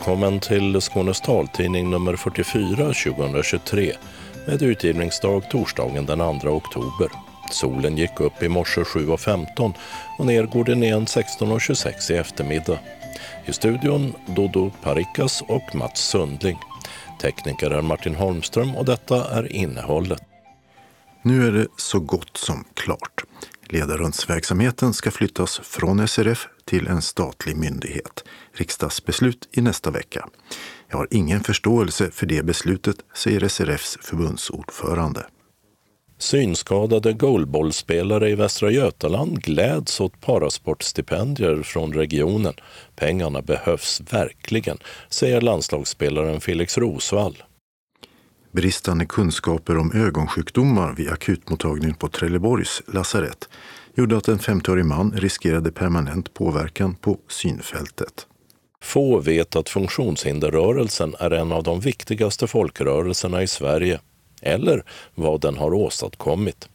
[0.00, 3.92] Välkommen till Skånes taltidning nummer 44 2023
[4.46, 7.08] med utgivningsdag torsdagen den 2 oktober.
[7.50, 9.74] Solen gick upp i morse 7.15
[10.18, 12.78] och ner går den igen 16.26 i eftermiddag.
[13.46, 16.58] I studion Dodo Parikas och Mats Sundling.
[17.20, 20.22] Tekniker är Martin Holmström och detta är innehållet.
[21.22, 23.24] Nu är det så gott som klart.
[23.72, 28.24] Ledarhundsverksamheten ska flyttas från SRF till en statlig myndighet.
[28.60, 30.28] Riksdagsbeslut i nästa vecka.
[30.88, 35.26] Jag har ingen förståelse för det beslutet, säger SRFs förbundsordförande.
[36.18, 42.54] Synskadade goalballspelare i Västra Götaland gläds åt parasportstipendier från regionen.
[42.96, 47.42] Pengarna behövs verkligen, säger landslagsspelaren Felix Rosvall.
[48.52, 53.48] Bristande kunskaper om ögonsjukdomar vid akutmottagningen på Trelleborgs lasarett
[53.94, 58.26] gjorde att en 50-årig man riskerade permanent påverkan på synfältet.
[58.82, 64.00] Få vet att funktionshinderrörelsen är en av de viktigaste folkrörelserna i Sverige,
[64.42, 66.68] eller vad den har åstadkommit.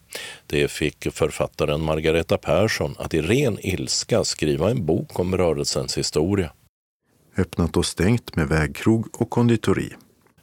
[0.47, 6.51] Det fick författaren Margareta Persson att i ren ilska skriva en bok om rörelsens historia.
[7.37, 9.93] Öppnat och stängt med vägkrog och konditori.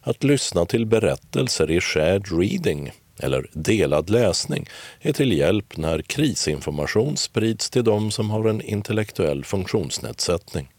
[0.01, 4.67] Att lyssna till berättelser i shared reading, eller delad läsning,
[5.01, 10.72] är till hjälp när krisinformation sprids till de som har en intellektuell funktionsnedsättning.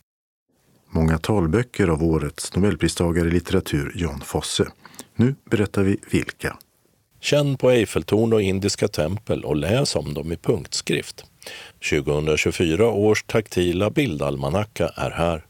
[0.96, 4.68] Många talböcker av årets nobelpristagare i litteratur John Fosse.
[5.16, 6.58] Nu berättar vi vilka.
[7.20, 11.26] Känn på Eiffeltorn och indiska tempel och läs om dem i punktskrift.
[11.90, 15.46] 2024 års taktila bildalmanacka är här.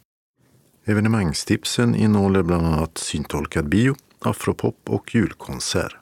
[0.85, 5.97] Evenemangstipsen innehåller bland annat syntolkad bio, afropop och julkonsert.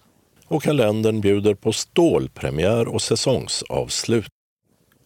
[0.48, 4.28] Och kalendern bjuder på stålpremiär och säsongsavslut.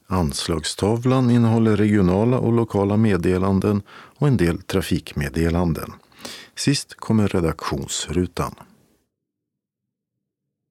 [0.08, 5.92] Anslagstavlan innehåller regionala och lokala meddelanden och en del trafikmeddelanden.
[6.56, 8.56] Sist kommer redaktionsrutan.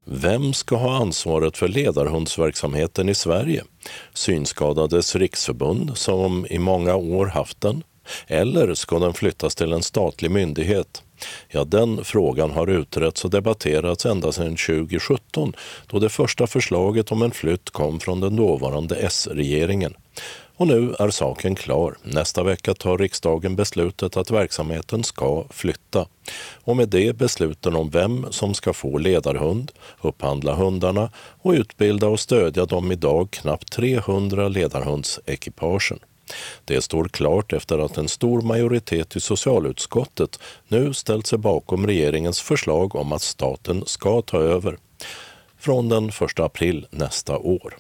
[0.06, 3.65] Vem ska ha ansvaret för ledarhundsverksamheten i Sverige?
[4.15, 7.83] Synskadades riksförbund, som i många år haft den?
[8.27, 11.03] Eller ska den flyttas till en statlig myndighet?
[11.48, 15.52] Ja, den frågan har utretts och debatterats ända sedan 2017
[15.86, 19.94] då det första förslaget om en flytt kom från den dåvarande S-regeringen.
[20.56, 21.96] Och nu är saken klar.
[22.02, 26.06] Nästa vecka tar riksdagen beslutet att verksamheten ska flytta.
[26.54, 31.10] Och med det besluten om vem som ska få ledarhund, upphandla hundarna
[31.42, 35.98] och utbilda och stödja de idag knappt 300 ledarhundsekipagen.
[36.64, 42.42] Det står klart efter att en stor majoritet i socialutskottet nu ställt sig bakom regeringens
[42.42, 44.76] förslag om att staten ska ta över
[45.60, 47.74] från den 1 april nästa år.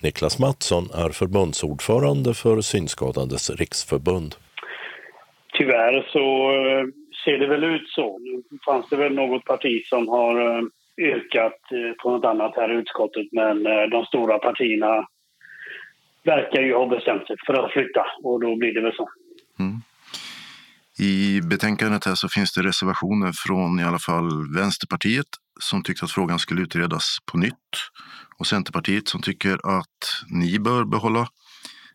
[0.00, 4.34] Niklas Mattsson är förbundsordförande för Synskadades riksförbund.
[5.52, 6.84] Tyvärr så eh,
[7.24, 8.18] ser det väl ut så.
[8.18, 10.62] Nu fanns det väl något parti som har eh,
[10.98, 15.06] yrkat eh, på något annat här i utskottet men de stora partierna
[16.24, 19.08] verkar ju ha bestämt sig för att flytta och då blir det väl så.
[19.58, 19.80] Mm.
[20.98, 25.26] I betänkandet här så finns det reservationer från i alla fall Vänsterpartiet
[25.60, 27.70] som tyckte att frågan skulle utredas på nytt
[28.38, 31.28] och Centerpartiet som tycker att ni bör behålla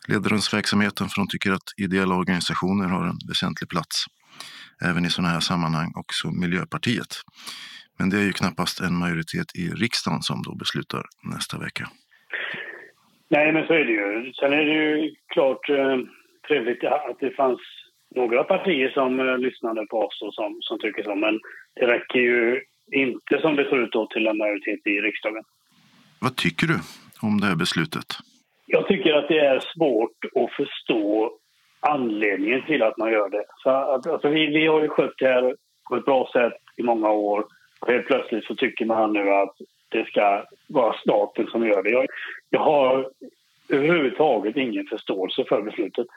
[0.07, 4.05] ledarhundsverksamheten för de tycker att ideella organisationer har en väsentlig plats
[4.81, 7.15] även i sådana här sammanhang, också Miljöpartiet.
[7.97, 11.89] Men det är ju knappast en majoritet i riksdagen som då beslutar nästa vecka.
[13.29, 14.33] Nej, men så är det ju.
[14.33, 15.97] Sen är det ju klart eh,
[16.47, 17.59] trevligt att det fanns
[18.15, 21.15] några partier som eh, lyssnade på oss och som, som tycker så.
[21.15, 21.39] Men
[21.75, 25.43] det räcker ju inte som det ser ut då till en majoritet i riksdagen.
[26.21, 26.79] Vad tycker du
[27.21, 28.05] om det här beslutet?
[28.67, 31.31] Jag tycker att det är svårt att förstå
[31.79, 33.45] anledningen till att man gör det.
[33.63, 35.55] Så att, alltså vi, vi har ju skött det här
[35.89, 37.45] på ett bra sätt i många år.
[37.79, 39.55] Och helt plötsligt så tycker man nu att
[39.89, 41.89] det ska vara staten som gör det.
[41.89, 42.05] Jag,
[42.49, 43.09] jag har
[43.69, 46.07] överhuvudtaget ingen förståelse för beslutet.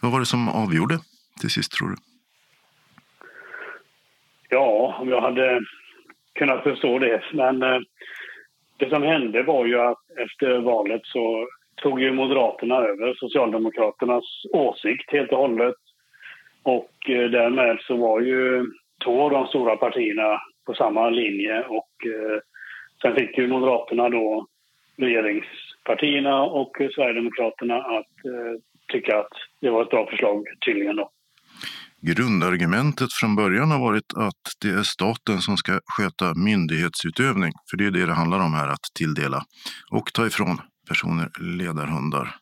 [0.00, 0.98] Vad var det som avgjorde
[1.40, 1.96] till sist, tror du?
[4.48, 5.60] Ja, om jag hade
[6.34, 7.22] kunnat förstå det.
[7.32, 7.78] Men eh,
[8.76, 11.48] det som hände var ju att efter valet så
[11.82, 15.74] tog ju Moderaterna över Socialdemokraternas åsikt helt och hållet.
[16.62, 18.66] Och eh, därmed så var ju
[19.04, 22.40] två av de stora partierna på samma linje och eh,
[23.02, 24.46] sen fick ju Moderaterna då
[24.96, 28.60] regeringspartierna och Sverigedemokraterna att eh,
[28.92, 31.10] tycka att det var ett bra förslag tydligen då.
[32.00, 37.86] Grundargumentet från början har varit att det är staten som ska sköta myndighetsutövning, för det
[37.86, 39.42] är det det handlar om här, att tilldela
[39.90, 42.34] och ta ifrån personer ledarhundar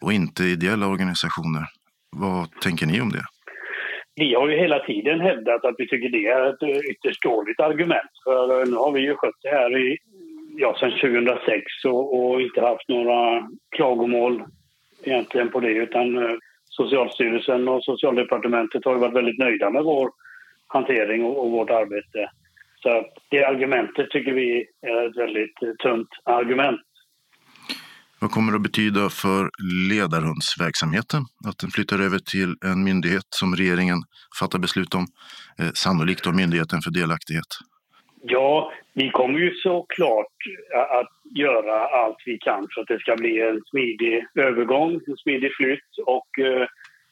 [0.00, 1.64] och inte ideella organisationer.
[2.16, 3.24] Vad tänker ni om det?
[4.16, 7.60] Vi har ju hela tiden hävdat att vi tycker det är ett eh, ytterst dåligt
[7.60, 8.10] argument.
[8.24, 9.98] För eh, nu har vi ju skött det här i,
[10.56, 14.42] ja, sedan 2006 och, och inte haft några klagomål
[15.02, 20.10] egentligen på det utan eh, Socialstyrelsen och Socialdepartementet har varit väldigt nöjda med vår
[20.66, 22.30] hantering och, och vårt arbete.
[22.82, 26.80] Så det argumentet tycker vi är ett väldigt tunt argument.
[28.20, 29.50] Vad kommer det att betyda för
[29.90, 33.98] ledarhundsverksamheten att den flyttar över till en myndighet som regeringen
[34.40, 35.06] fattar beslut om,
[35.60, 37.50] eh, sannolikt då Myndigheten för delaktighet?
[38.22, 40.36] Ja, vi kommer ju såklart
[41.00, 45.50] att göra allt vi kan för att det ska bli en smidig övergång, en smidig
[45.56, 46.66] flytt och eh,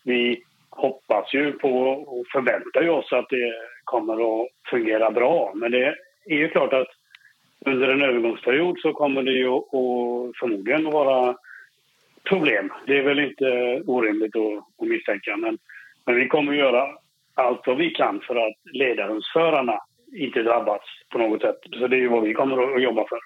[0.04, 3.52] vi hoppas ju på och förväntar oss att det
[3.84, 5.52] kommer att fungera bra.
[5.54, 5.94] Men det
[6.26, 6.88] är ju klart att
[7.66, 11.36] under en övergångsperiod så kommer det ju att förmodligen vara
[12.28, 12.72] problem.
[12.86, 13.46] Det är väl inte
[13.86, 15.36] orimligt att, misstänka.
[15.36, 15.58] Men,
[16.06, 16.88] men vi kommer att göra
[17.34, 19.78] allt vad vi kan för att ledarhundsförarna
[20.12, 20.80] inte drabbas
[21.12, 21.58] på något sätt.
[21.78, 23.18] Så det är vad vi kommer att jobba för.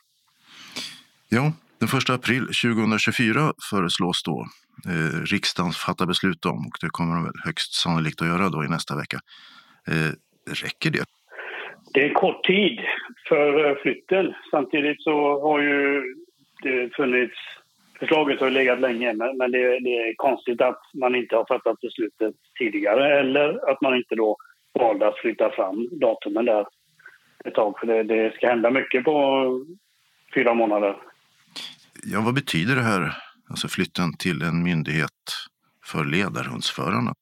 [1.29, 4.46] Ja, den 1 april 2024 föreslås då
[4.87, 8.64] eh, riksdagen fatta beslut om och det kommer de väl högst sannolikt att göra då
[8.64, 9.19] i nästa vecka.
[9.88, 10.12] Eh,
[10.64, 11.05] räcker det?
[11.98, 12.80] Det är kort tid
[13.28, 14.34] för eh, flytten.
[14.50, 16.02] Samtidigt så har ju
[16.62, 17.34] det funnits...
[17.98, 22.34] Förslaget har legat länge, men det, det, är konstigt att man inte har fattat beslutet
[22.58, 24.36] tidigare eller att man inte då
[24.74, 26.66] valde att flytta fram datumen där
[27.44, 27.78] ett tag.
[27.80, 29.16] För det, det ska hända mycket på
[30.34, 30.96] fyra månader.
[32.04, 33.12] Ja, vad betyder det här,
[33.50, 35.20] alltså flytten till en myndighet
[35.86, 37.14] för ledarhundsförarna?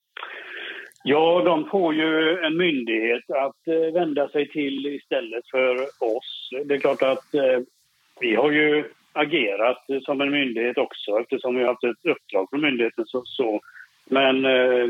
[1.09, 5.83] Ja, de får ju en myndighet att eh, vända sig till istället för
[6.17, 6.51] oss.
[6.65, 7.61] Det är klart att eh,
[8.21, 12.61] vi har ju agerat som en myndighet också eftersom vi har haft ett uppdrag från
[12.61, 13.05] myndigheten.
[13.07, 13.61] Så, så.
[14.05, 14.87] Men eh,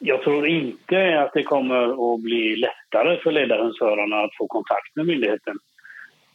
[0.00, 5.06] jag tror inte att det kommer att bli lättare för ledarhundsförarna att få kontakt med
[5.06, 5.54] myndigheten.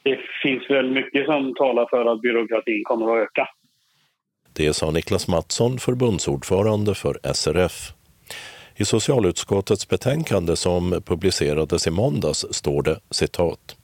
[0.03, 3.47] Det finns väl mycket som talar för att byråkratin kommer att öka.
[4.55, 7.94] Det sa Niklas Mattsson, förbundsordförande för SRF.
[8.77, 13.75] I socialutskottets betänkande som publicerades i måndags står det citat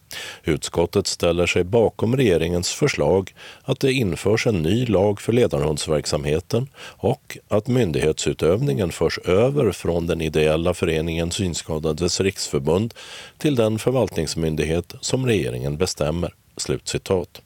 [0.44, 3.34] Utskottet ställer sig bakom regeringens förslag
[3.64, 10.22] att det införs en ny lag för ledarhundsverksamheten och att myndighetsutövningen förs över från den
[10.22, 12.94] ideella föreningen Synskadades riksförbund
[13.38, 16.34] till den förvaltningsmyndighet som regeringen bestämmer.
[16.58, 17.42] Slutcitat.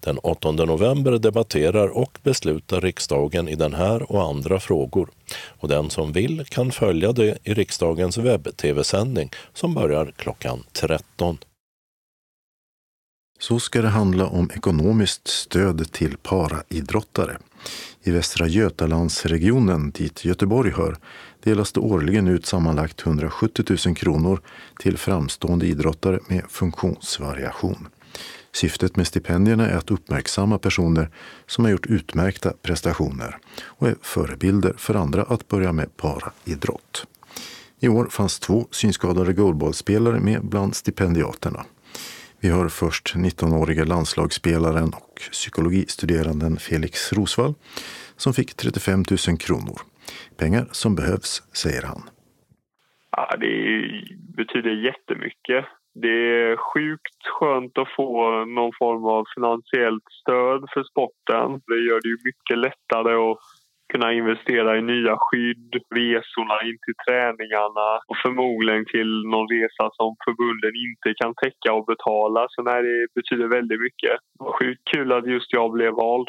[0.00, 5.10] Den 8 november debatterar och beslutar riksdagen i den här och andra frågor.
[5.46, 11.38] Och den som vill kan följa det i riksdagens webb-tv-sändning som börjar klockan 13.
[13.38, 17.38] Så ska det handla om ekonomiskt stöd till paraidrottare.
[18.02, 20.96] I Västra Götalandsregionen, dit Göteborg hör,
[21.42, 24.40] delas det årligen ut sammanlagt 170 000 kronor
[24.78, 27.88] till framstående idrottare med funktionsvariation.
[28.52, 31.08] Syftet med stipendierna är att uppmärksamma personer
[31.46, 37.06] som har gjort utmärkta prestationer och är förebilder för andra att börja med paraidrott.
[37.80, 41.64] I år fanns två synskadade goalballspelare med bland stipendiaterna.
[42.40, 47.54] Vi hör först 19-årige landslagsspelaren och psykologistuderanden Felix Rosvall
[48.16, 49.80] som fick 35 000 kronor.
[50.36, 52.02] Pengar som behövs, säger han.
[53.10, 53.46] Ja, det
[54.36, 55.64] betyder jättemycket.
[55.94, 61.60] Det är sjukt skönt att få någon form av finansiellt stöd för sporten.
[61.66, 63.38] Det gör det ju mycket lättare att
[63.92, 70.16] kunna investera i nya skydd, resorna in till träningarna och förmodligen till någon resa som
[70.24, 72.46] förbunden inte kan täcka och betala.
[72.50, 74.14] Så nej, det betyder väldigt mycket.
[74.38, 76.28] Det var sjukt kul att just jag blev vald.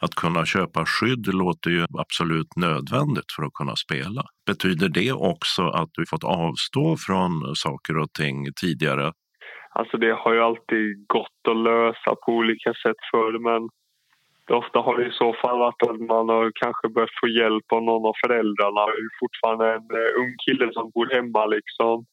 [0.00, 4.22] Att kunna köpa skydd låter ju absolut nödvändigt för att kunna spela.
[4.46, 9.12] Betyder det också att du fått avstå från saker och ting tidigare?
[9.70, 13.68] Alltså det har ju alltid gått att lösa på olika sätt förr men
[14.58, 17.82] ofta har det i så fall varit att man har kanske börjat få hjälp av
[17.82, 18.82] någon av föräldrarna.
[18.86, 22.04] Det är fortfarande en eh, ung kille som bor hemma liksom.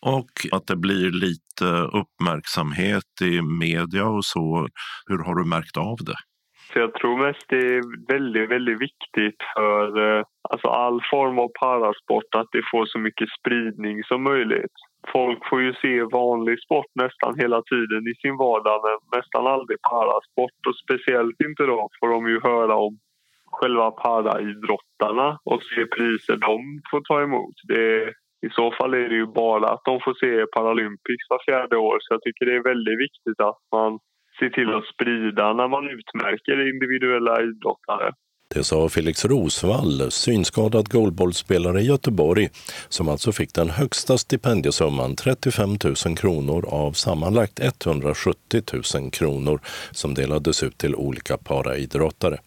[0.00, 1.68] Och att det blir lite
[2.00, 4.68] uppmärksamhet i media och så.
[5.06, 6.18] Hur har du märkt av det?
[6.72, 7.82] Så jag tror mest det är
[8.12, 13.28] väldigt, väldigt viktigt för eh, alltså all form av parasport att det får så mycket
[13.38, 14.76] spridning som möjligt.
[15.12, 19.78] Folk får ju se vanlig sport nästan hela tiden i sin vardag men nästan aldrig
[19.90, 22.98] parasport och speciellt inte då får de ju höra om
[23.46, 26.58] själva paraidrottarna och se priser de
[26.90, 27.56] får ta emot.
[27.68, 28.08] Det,
[28.46, 31.96] I så fall är det ju bara att de får se Paralympics var fjärde år
[32.00, 33.98] så jag tycker det är väldigt viktigt att man
[34.38, 38.12] se till att sprida när man utmärker individuella idrottare.
[38.54, 42.50] Det sa Felix Rosvall, synskadad goalballspelare i Göteborg,
[42.88, 48.62] som alltså fick den högsta stipendiesumman 35 000 kronor av sammanlagt 170
[48.94, 52.38] 000 kronor som delades ut till olika paraidrottare.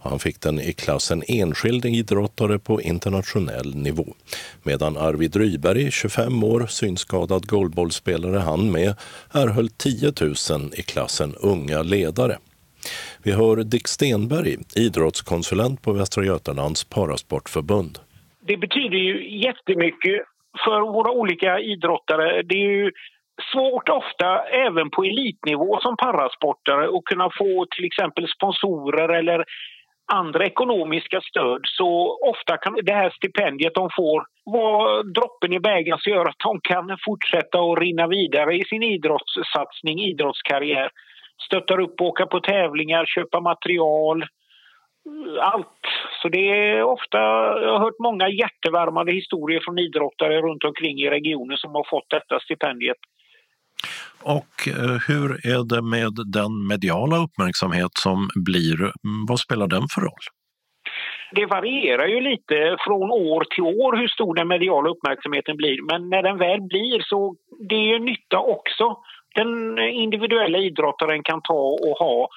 [0.00, 4.14] Han fick den i klassen enskild idrottare på internationell nivå.
[4.62, 8.94] Medan Arvid Ryberg, 25 år, synskadad goalballspelare han med,
[9.30, 10.12] erhöll 10
[10.50, 12.38] 000 i klassen unga ledare.
[13.24, 17.98] Vi hör Dick Stenberg, idrottskonsulent på Västra Götalands parasportförbund.
[18.40, 20.16] Det betyder ju jättemycket
[20.64, 22.42] för våra olika idrottare.
[22.42, 22.90] Det är ju
[23.52, 24.28] svårt ofta,
[24.66, 29.44] även på elitnivå som parasportare, att kunna få till exempel sponsorer eller
[30.12, 31.60] andra ekonomiska stöd.
[31.64, 36.44] Så ofta kan det här stipendiet de får vara droppen i bägaren som gör att
[36.44, 40.90] de kan fortsätta och rinna vidare i sin idrottssatsning, idrottskarriär
[41.46, 44.24] stöttar upp, åka på tävlingar, köpa material,
[45.40, 45.80] allt.
[46.22, 47.18] Så det är ofta,
[47.62, 52.10] jag har hört många hjärtevärmande historier från idrottare runt omkring i regionen som har fått
[52.10, 52.96] detta stipendiet.
[54.22, 58.92] Och eh, hur är det med den mediala uppmärksamhet som blir?
[59.28, 60.24] Vad spelar den för roll?
[61.32, 65.82] Det varierar ju lite från år till år hur stor den mediala uppmärksamheten blir.
[65.82, 67.36] Men när den väl blir så
[67.68, 68.96] det är nytta också
[69.34, 72.28] den individuella idrottaren kan ta och ha.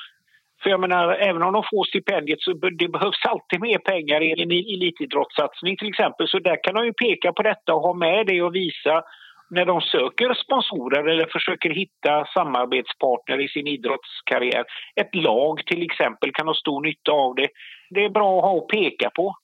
[0.64, 4.32] För jag menar, även om de får stipendiet så det behövs alltid mer pengar i
[4.32, 6.28] en elitidrottssatsning till exempel.
[6.28, 9.04] Så där kan de ju peka på detta och ha med det och visa
[9.50, 14.64] när de söker sponsorer eller försöker hitta samarbetspartner i sin idrottskarriär.
[15.02, 17.48] Ett lag till exempel kan ha stor nytta av det.
[17.90, 19.36] Det är bra att ha att peka på.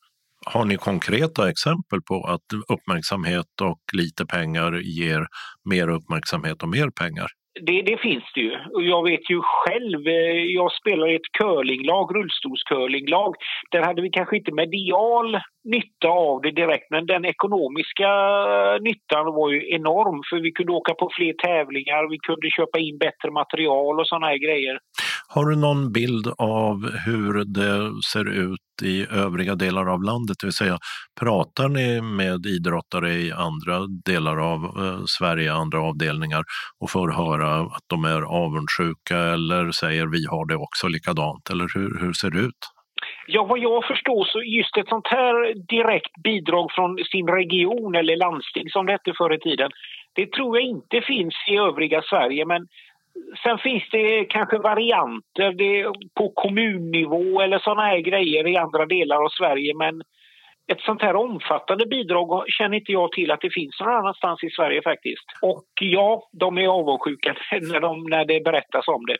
[0.46, 5.28] Har ni konkreta exempel på att uppmärksamhet och lite pengar ger
[5.70, 7.28] mer uppmärksamhet och mer pengar?
[7.62, 8.56] Det, det, finns det ju.
[8.74, 13.36] Och jag vet ju själv, eh, jag spelar i ett curlinglag, rullstolscurlinglag.
[13.72, 18.10] Där hade vi kanske inte medial nytta av det direkt, men den ekonomiska
[18.82, 22.98] nyttan var ju enorm för vi kunde åka på fler tävlingar, vi kunde köpa in
[22.98, 24.80] bättre material och sådana här grejer.
[25.34, 30.38] Har du någon bild av hur det ser ut i övriga delar av landet?
[30.40, 30.78] Det vill säga,
[31.20, 36.44] pratar ni med idrottare i andra delar av eh, Sverige, andra avdelningar
[36.82, 41.50] och får höra att de är avundsjuka eller säger vi har det också likadant?
[41.50, 42.62] Eller hur, hur ser det ut?
[43.28, 45.36] Ja, vad jag förstår så just ett sånt här
[45.76, 49.72] direkt bidrag från sin region eller landsting som det hette förr i tiden,
[50.16, 52.46] det tror jag inte finns i övriga Sverige.
[52.46, 52.62] Men
[53.44, 55.86] Sen finns det kanske varianter
[56.18, 60.02] på kommunnivå eller såna här grejer i andra delar av Sverige men
[60.72, 64.50] ett sånt här omfattande bidrag känner inte jag till att det finns någon annanstans i
[64.50, 65.26] Sverige faktiskt.
[65.42, 69.18] Och ja, de är avundsjuka när, de, när det berättas om det.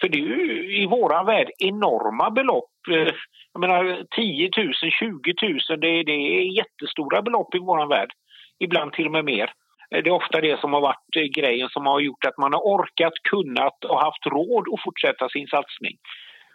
[0.00, 2.70] För det är ju i våran värld enorma belopp.
[2.90, 3.14] Eh,
[3.52, 8.10] jag menar 10 000, 20 000, det, det är jättestora belopp i våran värld.
[8.58, 9.50] Ibland till och med mer.
[9.94, 12.52] Eh, det är ofta det som har varit eh, grejen som har gjort att man
[12.52, 15.96] har orkat, kunnat och haft råd att fortsätta sin satsning.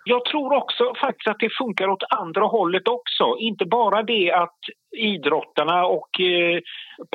[0.05, 3.37] Jag tror också faktiskt att det funkar åt andra hållet också.
[3.39, 4.59] Inte bara det att
[4.97, 6.59] idrottarna och eh,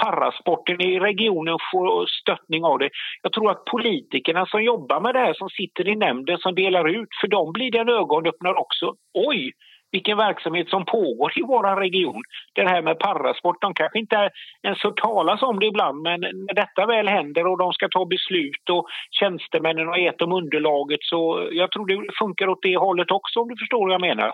[0.02, 2.90] parasporten i regionen får stöttning av det.
[3.22, 6.88] Jag tror att politikerna som jobbar med det här, som sitter i nämnden, som delar
[6.88, 8.94] ut, för dem blir det en ögonöppnare också.
[9.14, 9.52] Oj,
[9.92, 12.22] vilken verksamhet som pågår i vår region.
[12.52, 14.30] Det här med parasport, de kanske inte
[14.62, 18.06] ens hört talas om det ibland men när detta väl händer och de ska ta
[18.06, 23.10] beslut och tjänstemännen har gett dem underlaget så jag tror det funkar åt det hållet
[23.10, 24.32] också om du förstår vad jag menar.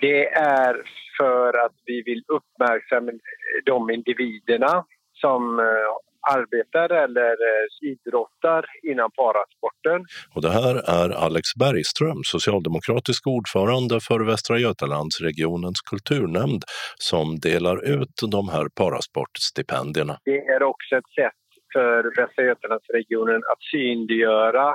[0.00, 0.82] Det är
[1.18, 3.12] för att vi vill uppmärksamma
[3.64, 5.64] de individerna som eh,
[6.30, 10.06] arbetar eller eh, idrottar inom parasporten.
[10.34, 16.62] Och det här är Alex Bergström, socialdemokratisk ordförande för Västra Götalandsregionens kulturnämnd
[16.96, 20.18] som delar ut de här parasportstipendierna.
[20.24, 24.74] Det är också ett sätt för Västra Götalandsregionen att synliggöra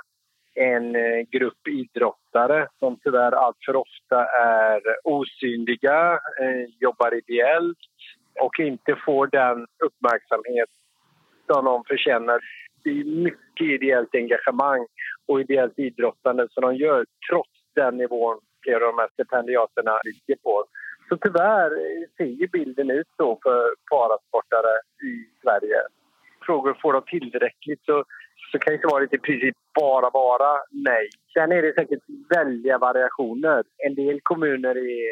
[0.55, 7.77] en eh, grupp idrottare som tyvärr allt för ofta är osynliga, eh, jobbar ideellt
[8.39, 10.69] och inte får den uppmärksamhet
[11.47, 12.39] som de förtjänar.
[12.83, 14.85] Det är mycket ideellt engagemang
[15.27, 20.41] och ideellt idrottande som de gör trots den nivån flera av de här stipendiaterna ligger
[20.43, 20.65] på.
[21.09, 21.71] Så tyvärr
[22.17, 23.61] ser ju bilden ut så för
[23.91, 24.73] parasportare
[25.11, 25.81] i Sverige.
[26.45, 28.03] Frågor får de tillräckligt så,
[28.51, 31.09] så kan svaret i princip bara vara nej.
[31.33, 32.03] Sen är det säkert
[32.35, 33.63] väldiga variationer.
[33.77, 35.11] En del kommuner är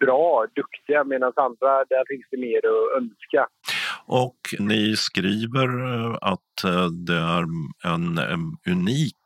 [0.00, 3.46] bra, duktiga medan andra där finns det mer att önska.
[4.12, 7.44] Och ni skriver eh, att eh, det är
[7.92, 8.18] en,
[8.70, 9.16] unik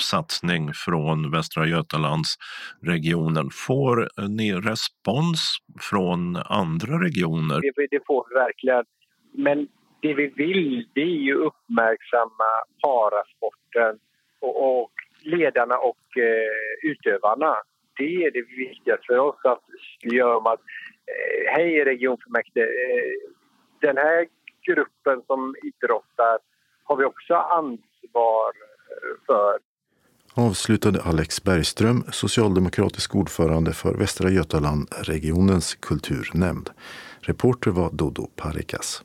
[0.00, 3.50] satsning från Västra Götalandsregionen.
[3.66, 7.60] Får ni respons från andra regioner?
[7.90, 8.84] Det, får vi verkligen.
[9.32, 9.68] Men
[10.02, 12.50] det vi vill det är ju uppmärksamma
[12.82, 13.98] parasporten
[14.40, 17.54] och, och ledarna och eh, utövarna.
[17.98, 19.64] Det är det viktigaste för oss att
[20.12, 23.34] göra om eh, hej regionfullmäktige, eh,
[23.80, 24.26] den här
[24.66, 26.38] gruppen som idrottar
[26.84, 28.48] har vi också ansvar
[28.90, 29.58] eh, för.
[30.36, 36.70] Avslutade Alex Bergström, socialdemokratisk ordförande för Västra Götaland-regionens kulturnämnd.
[37.20, 39.04] Reporter var Dodo Parikas.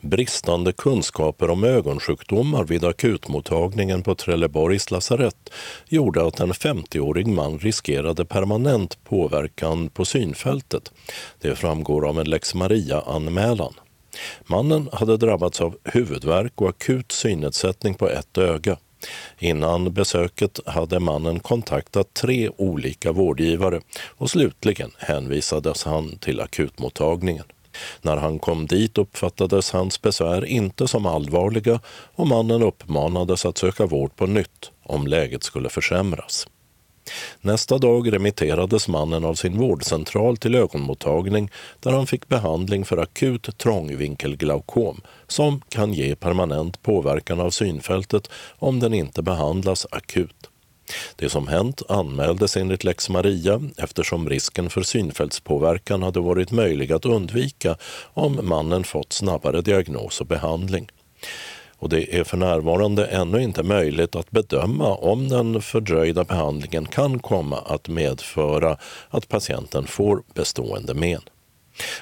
[0.00, 5.50] Bristande kunskaper om ögonsjukdomar vid akutmottagningen på Trelleborgs lasarett
[5.88, 10.92] gjorde att en 50-årig man riskerade permanent påverkan på synfältet.
[11.40, 13.74] Det framgår av en lex Maria-anmälan.
[14.46, 18.76] Mannen hade drabbats av huvudvärk och akut synnedsättning på ett öga.
[19.38, 27.44] Innan besöket hade mannen kontaktat tre olika vårdgivare och slutligen hänvisades han till akutmottagningen.
[28.02, 31.80] När han kom dit uppfattades hans besvär inte som allvarliga
[32.14, 36.46] och mannen uppmanades att söka vård på nytt om läget skulle försämras.
[37.40, 43.58] Nästa dag remitterades mannen av sin vårdcentral till ögonmottagning där han fick behandling för akut
[43.58, 50.50] trångvinkelglaukom som kan ge permanent påverkan av synfältet om den inte behandlas akut.
[51.16, 57.04] Det som hänt anmäldes enligt lex Maria eftersom risken för synfältspåverkan hade varit möjlig att
[57.04, 57.76] undvika
[58.14, 60.88] om mannen fått snabbare diagnos och behandling.
[61.78, 67.18] Och det är för närvarande ännu inte möjligt att bedöma om den fördröjda behandlingen kan
[67.18, 68.76] komma att medföra
[69.10, 71.20] att patienten får bestående men.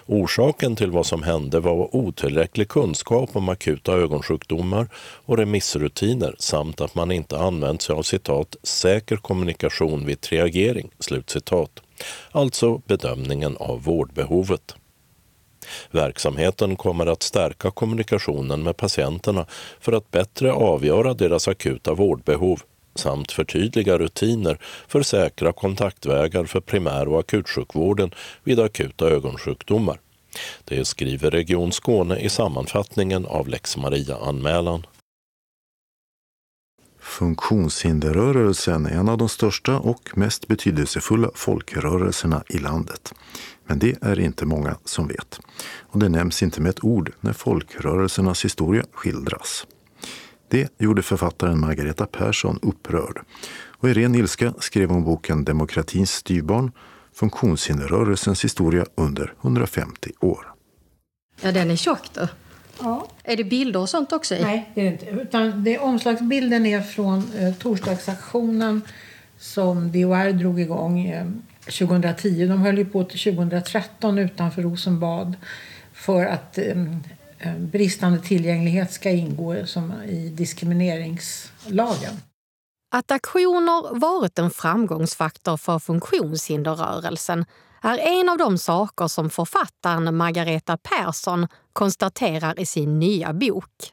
[0.06, 6.94] Orsaken till vad som hände var otillräcklig kunskap om akuta ögonsjukdomar och remissrutiner samt att
[6.94, 11.80] man inte använt sig av citat ”säker kommunikation vid triagering”, slutcitat.
[12.32, 14.74] alltså bedömningen av vårdbehovet.
[15.90, 19.46] Verksamheten kommer att stärka kommunikationen med patienterna
[19.80, 22.62] för att bättre avgöra deras akuta vårdbehov
[22.96, 28.10] samt förtydliga rutiner för säkra kontaktvägar för primär och akutsjukvården
[28.44, 30.00] vid akuta ögonsjukdomar.
[30.64, 34.86] Det skriver Region Skåne i sammanfattningen av lex Maria-anmälan.
[37.00, 43.14] Funktionshinderrörelsen är en av de största och mest betydelsefulla folkrörelserna i landet.
[43.66, 45.40] Men det är inte många som vet.
[45.80, 49.66] Och det nämns inte med ett ord när folkrörelsernas historia skildras.
[50.48, 53.20] Det gjorde författaren Margareta Persson upprörd.
[53.78, 56.72] Och i ren ilska skrev hon boken Demokratins styrbarn,
[57.14, 60.52] funktionshinderrörelsens historia under 150 år.
[61.40, 62.28] Ja, den är tjock då.
[62.80, 63.06] Ja.
[63.22, 64.42] Är det bilder och sånt också i?
[64.42, 65.06] Nej, det är det inte.
[65.06, 68.82] Utan det, omslagsbilden är från eh, torsdagsaktionen
[69.38, 71.26] som DHR drog igång eh,
[71.64, 72.46] 2010.
[72.46, 75.36] De höll ju på till 2013 utanför Rosenbad
[75.92, 82.20] för att eh, Eh, Eh, bristande tillgänglighet ska ingå som i diskrimineringslagen.
[82.90, 87.44] Att aktioner varit en framgångsfaktor för funktionshinderrörelsen
[87.82, 93.92] är en av de saker som författaren Margareta Persson konstaterar i sin nya bok.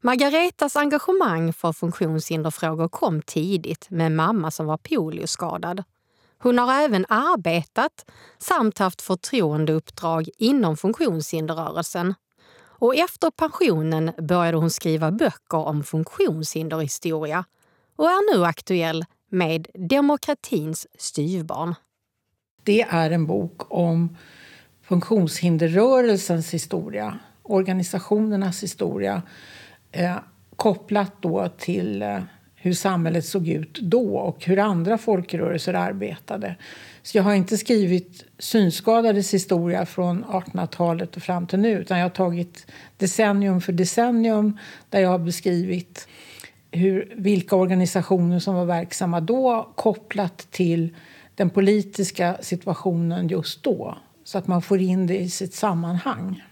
[0.00, 5.82] Margaretas engagemang för funktionshinderfrågor kom tidigt med mamma som var polioskadad.
[6.38, 12.14] Hon har även arbetat samt haft förtroendeuppdrag inom funktionshinderrörelsen
[12.78, 17.44] och efter pensionen började hon skriva böcker om funktionshinderhistoria
[17.96, 21.74] och är nu aktuell med Demokratins styvbarn.
[22.62, 24.16] Det är en bok om
[24.82, 29.22] funktionshinderrörelsens historia, organisationernas historia
[29.92, 30.16] eh,
[30.56, 32.18] kopplat då till eh,
[32.66, 36.56] hur samhället såg ut då och hur andra folkrörelser arbetade.
[37.02, 42.04] Så jag har inte skrivit synskadades historia från 1800-talet och fram till nu utan jag
[42.04, 44.58] har tagit decennium för decennium
[44.90, 46.08] där jag har beskrivit
[46.70, 50.94] hur, vilka organisationer som var verksamma då kopplat till
[51.34, 56.42] den politiska situationen just då så att man får in det i sitt sammanhang.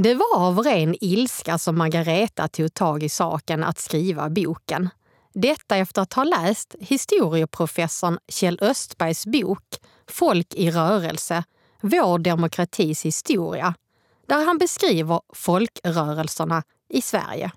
[0.00, 4.88] Det var av ren ilska som Margareta tog tag i saken att skriva boken.
[5.34, 9.64] Detta efter att ha läst historieprofessorn Kjell Östbergs bok
[10.06, 11.44] Folk i rörelse,
[11.80, 13.74] vår demokratis historia,
[14.26, 17.50] där han beskriver folkrörelserna i Sverige.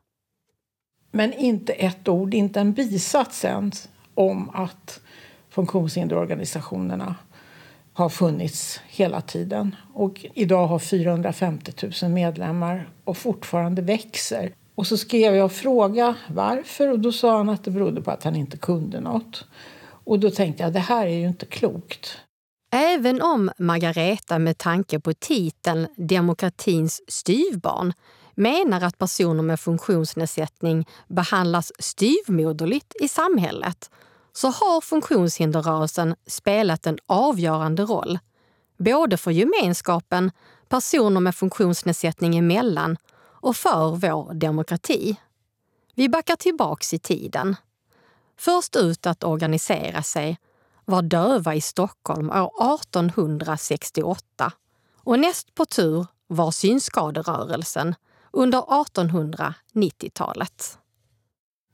[1.12, 5.02] Men inte ett ord, inte en bisats ens om att
[5.50, 7.16] funktionshinderorganisationerna
[7.94, 14.54] har funnits hela tiden och idag har 450 000 medlemmar och fortfarande växer.
[14.76, 18.12] Och så skrev jag och frågade varför och då sa han att det berodde på
[18.12, 19.46] att han inte kunde något.
[20.04, 22.18] Och då tänkte jag det här är ju inte klokt.
[22.74, 27.94] Även om Margareta med tanke på titeln Demokratins styvbarn
[28.36, 33.90] menar att personer med funktionsnedsättning behandlas styvmoderligt i samhället
[34.34, 38.20] så har funktionshinderrörelsen spelat en avgörande roll.
[38.78, 40.32] Både för gemenskapen,
[40.70, 42.98] personer med funktionsnedsättning emellan
[43.42, 45.16] och för vår demokrati.
[45.96, 47.56] Vi backar tillbaks i tiden.
[48.38, 50.38] Först ut att organisera sig
[50.86, 54.52] var döva i Stockholm år 1868
[55.04, 57.96] och näst på tur var synskaderörelsen
[58.32, 60.78] under 1890-talet.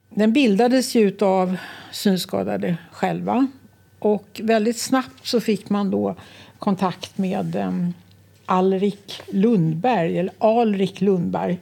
[0.09, 1.57] Den bildades ju av
[1.91, 3.47] synskadade själva
[3.99, 6.15] och väldigt snabbt så fick man då
[6.59, 7.93] kontakt med ehm,
[8.45, 11.59] Alrik Lundberg, eller Alrik Lundberg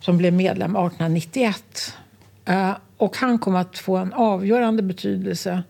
[0.00, 1.94] som blev medlem 1891.
[2.44, 5.62] Eh, och han kom att få en avgörande betydelse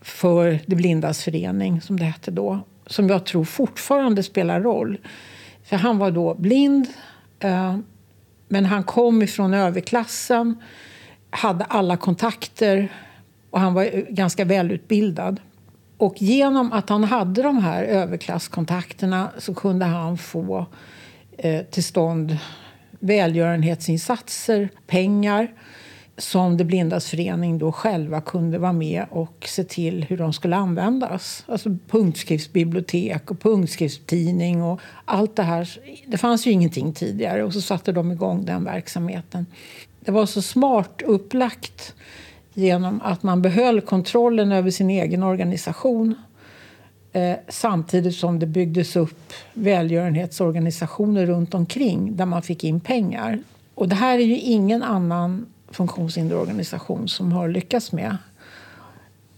[0.00, 2.60] för De blindas förening, som det hette då.
[2.86, 4.98] Som jag tror fortfarande spelar roll.
[5.64, 6.86] För han var då blind,
[7.40, 7.76] eh,
[8.48, 10.56] men han kom ifrån överklassen,
[11.34, 12.92] hade alla kontakter
[13.50, 15.40] och han var ganska välutbildad.
[15.96, 20.66] Och genom att han hade de här överklasskontakterna så kunde han få
[21.38, 22.38] eh, till stånd
[23.00, 25.48] välgörenhetsinsatser, pengar
[26.16, 30.56] som De blindas förening då själva kunde vara med och se till hur de skulle
[30.56, 31.44] användas.
[31.48, 35.78] Alltså punktskriftsbibliotek och punktskriftstidning och allt det här.
[36.06, 39.46] Det fanns ju ingenting tidigare och så satte de igång den verksamheten.
[40.04, 41.94] Det var så smart upplagt
[42.54, 46.14] genom att man behöll kontrollen över sin egen organisation
[47.12, 53.38] eh, samtidigt som det byggdes upp välgörenhetsorganisationer runt omkring där man fick in pengar.
[53.74, 58.16] Och det här är ju ingen annan funktionshinderorganisation som har lyckats med.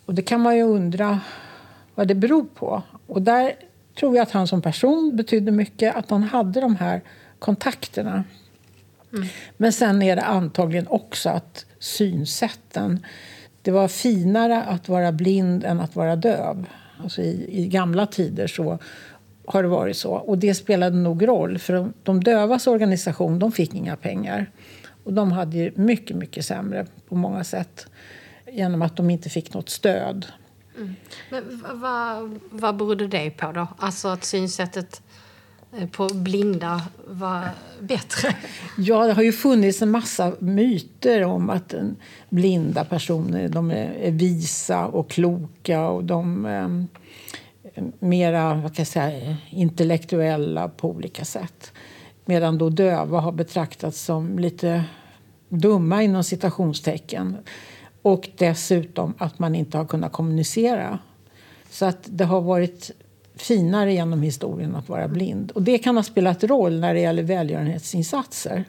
[0.06, 1.20] Och det kan man ju undra
[1.94, 2.82] vad det beror på.
[3.06, 3.52] Och där
[3.98, 7.00] tror jag att han som person betydde mycket, att han hade de här
[7.38, 8.24] kontakterna.
[9.16, 9.28] Mm.
[9.56, 13.06] Men sen är det antagligen också att synsätten...
[13.62, 16.66] Det var finare att vara blind än att vara döv.
[17.02, 18.78] Alltså i, I gamla tider så
[19.46, 20.12] har det varit så.
[20.12, 24.50] Och det spelade nog roll, för de, de dövas organisation de fick inga pengar.
[25.04, 27.86] Och de hade ju mycket, mycket sämre på många sätt
[28.52, 30.26] genom att de inte fick något stöd.
[30.76, 30.96] Mm.
[31.30, 33.68] Men vad, vad berodde det på då?
[33.78, 35.02] Alltså att synsättet
[35.78, 37.48] Eh, på blinda var
[37.80, 38.36] bättre?
[38.78, 41.74] Ja, det har ju funnits en massa myter om att
[42.28, 46.86] blinda personer eh, de är visa och kloka och de är
[47.98, 51.72] mera vad kan jag säga, intellektuella på olika sätt.
[52.24, 54.84] Medan då döva har betraktats som lite
[55.48, 57.36] dumma inom citationstecken.
[58.02, 60.98] Och dessutom att man inte har kunnat kommunicera.
[61.70, 62.90] Så att det har varit
[63.36, 65.50] finare genom historien att vara blind.
[65.50, 68.64] Och Det kan ha spelat roll när det gäller välgörenhetsinsatser.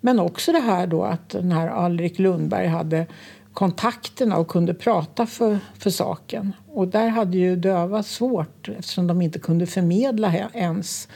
[0.00, 3.06] Men också det här då att den här Alrik Lundberg hade
[3.52, 6.52] kontakterna och kunde prata för, för saken.
[6.68, 11.08] Och där hade ju döva svårt eftersom de inte kunde förmedla ens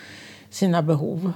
[0.51, 1.33] sina behov.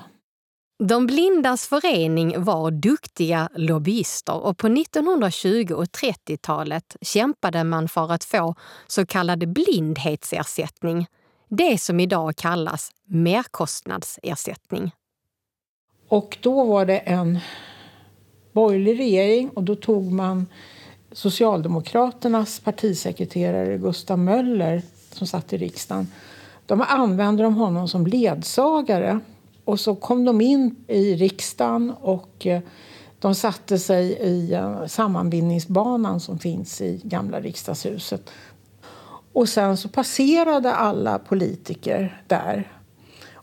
[0.79, 8.25] De blindas förening var duktiga lobbyister och på 1920 och 30-talet kämpade man för att
[8.25, 8.55] få
[8.87, 11.07] så kallad blindhetsersättning
[11.49, 14.91] det som idag kallas merkostnadsersättning.
[16.09, 17.39] Och då var det en
[18.53, 20.47] borgerlig regering och då tog man
[21.13, 26.07] Socialdemokraternas partisekreterare Gustav Möller som satt i riksdagen.
[26.67, 29.21] De använde de honom som ledsagare
[29.65, 32.61] och så kom de in i riksdagen och eh,
[33.19, 38.31] de satte sig i eh, sammanbindningsbanan som finns i gamla riksdagshuset.
[39.35, 42.73] Och sen så passerade alla politiker där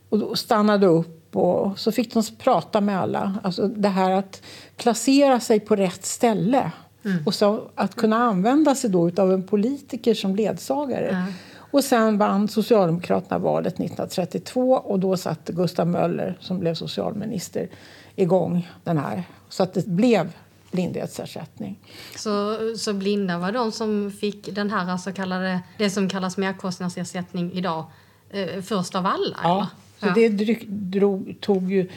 [0.09, 3.35] och stannade upp och så fick de prata med alla.
[3.43, 4.41] Alltså det här att
[4.77, 6.71] placera sig på rätt ställe
[7.05, 7.23] mm.
[7.25, 11.09] och så att kunna använda sig då av en politiker som ledsagare.
[11.09, 11.33] Mm.
[11.53, 17.69] Och sen vann Socialdemokraterna valet 1932 och då satte Gustav Möller, som blev socialminister,
[18.15, 19.23] igång den här.
[19.49, 20.31] Så att det blev
[20.71, 21.79] blindhetsersättning.
[22.15, 27.51] Så, så blinda var de som fick den här så kallade, det som kallas merkostnadsersättning
[27.53, 27.85] idag
[28.29, 29.37] eh, först av alla?
[29.43, 29.67] Ja,
[29.99, 30.13] så ja.
[30.15, 30.29] det
[30.67, 31.89] drog, tog ju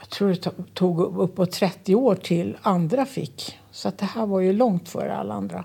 [0.00, 3.58] jag tror det tog uppåt 30 år till andra fick.
[3.70, 5.64] Så att det här var ju långt före alla andra.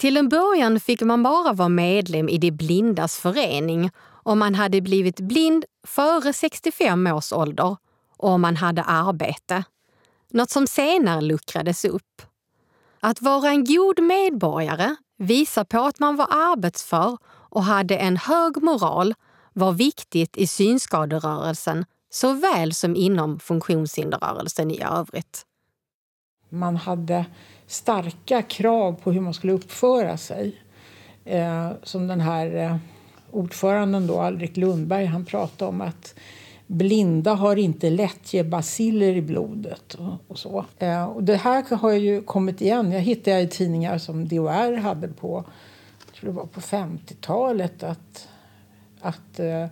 [0.00, 3.90] Till en början fick man bara vara medlem i De blindas förening
[4.22, 7.76] om man hade blivit blind före 65 års ålder
[8.16, 9.64] och om man hade arbete
[10.30, 12.22] något som senare luckrades upp.
[13.00, 18.62] Att vara en god medborgare, visa på att man var arbetsför och hade en hög
[18.62, 19.14] moral
[19.52, 25.46] var viktigt i synskaderörelsen såväl som inom funktionshinderrörelsen i övrigt.
[26.48, 27.26] Man hade
[27.66, 30.62] starka krav på hur man skulle uppföra sig.
[31.24, 32.76] Eh, som den här eh,
[33.30, 36.14] ordföranden då, Alrik Lundberg, han pratade om att
[36.68, 39.94] blinda har inte lättjebaciller i blodet.
[39.94, 40.64] Och, och så.
[40.78, 42.92] Eh, och det här har ju kommit igen.
[42.92, 45.44] Jag hittade i tidningar som DHR hade på,
[46.06, 48.28] jag tror det var på 50-talet att
[49.00, 49.66] att eh,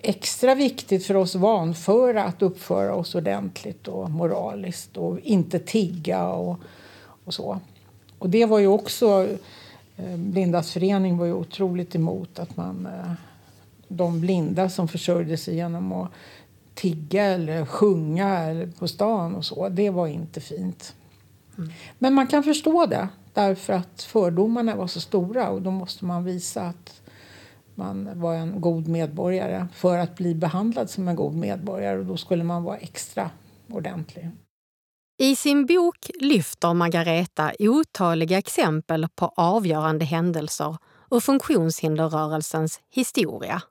[0.00, 6.60] extra viktigt för oss vanföra att uppföra oss ordentligt och moraliskt och inte tigga och,
[7.24, 7.60] och så.
[8.18, 9.28] Och det var ju också
[9.96, 13.12] eh, Blindas förening var ju otroligt emot att man eh,
[13.88, 16.10] de blinda som försörjde sig genom att
[16.74, 19.68] tigga eller sjunga eller på stan och så.
[19.68, 20.94] Det var inte fint.
[21.58, 21.70] Mm.
[21.98, 26.24] Men man kan förstå det därför att fördomarna var så stora och då måste man
[26.24, 27.00] visa att
[27.74, 32.16] man var en god medborgare för att bli behandlad som en god medborgare och då
[32.16, 33.30] skulle man vara extra
[33.70, 34.30] ordentlig.
[35.18, 40.76] I sin bok lyfter Margareta otaliga exempel på avgörande händelser
[41.10, 43.62] ur funktionshinderrörelsens historia.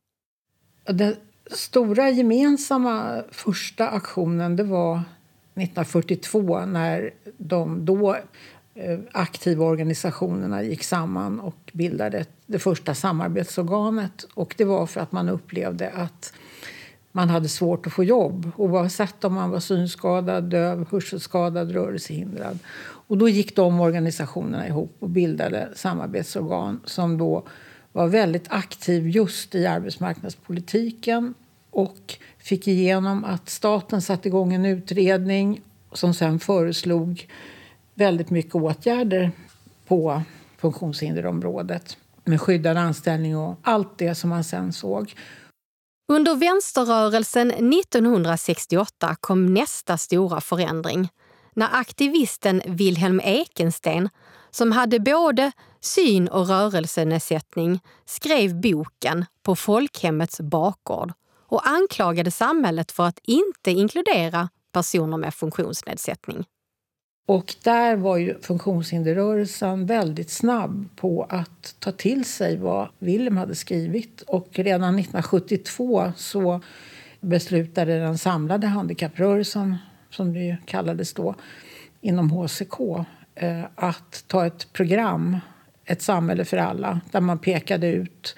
[0.85, 1.15] Den
[1.53, 8.15] stora gemensamma första aktionen det var 1942 när de då
[8.75, 14.25] eh, aktiva organisationerna gick samman och bildade det första samarbetsorganet.
[14.33, 16.33] Och det var för att man upplevde att
[17.11, 22.59] man hade svårt att få jobb oavsett om man var synskadad, döv, hörselskadad, rörelsehindrad.
[22.81, 27.43] Och då gick de organisationerna ihop och bildade samarbetsorgan som då
[27.91, 31.33] var väldigt aktiv just i arbetsmarknadspolitiken
[31.73, 35.61] och fick igenom att staten satte igång en utredning
[35.93, 37.27] som sen föreslog
[37.93, 39.31] väldigt mycket åtgärder
[39.87, 40.21] på
[40.57, 45.13] funktionshinderområdet med skyddad anställning och allt det som man sen såg.
[46.07, 51.09] Under vänsterrörelsen 1968 kom nästa stora förändring
[51.53, 54.09] när aktivisten Wilhelm Ekensten,
[54.51, 61.13] som hade både syn och rörelsenedsättning, skrev boken På folkhemmets bakgård
[61.53, 66.45] och anklagade samhället för att inte inkludera personer med funktionsnedsättning.
[67.25, 73.55] Och där var ju funktionshinderrörelsen väldigt snabb på att ta till sig vad Willem hade
[73.55, 74.21] skrivit.
[74.21, 76.61] Och redan 1972 så
[77.21, 79.77] beslutade den samlade handikapprörelsen,
[80.09, 81.35] som det kallades då,
[82.01, 82.79] inom HCK
[83.35, 85.37] eh, att ta ett program,
[85.85, 88.35] Ett samhälle för alla, där man pekade ut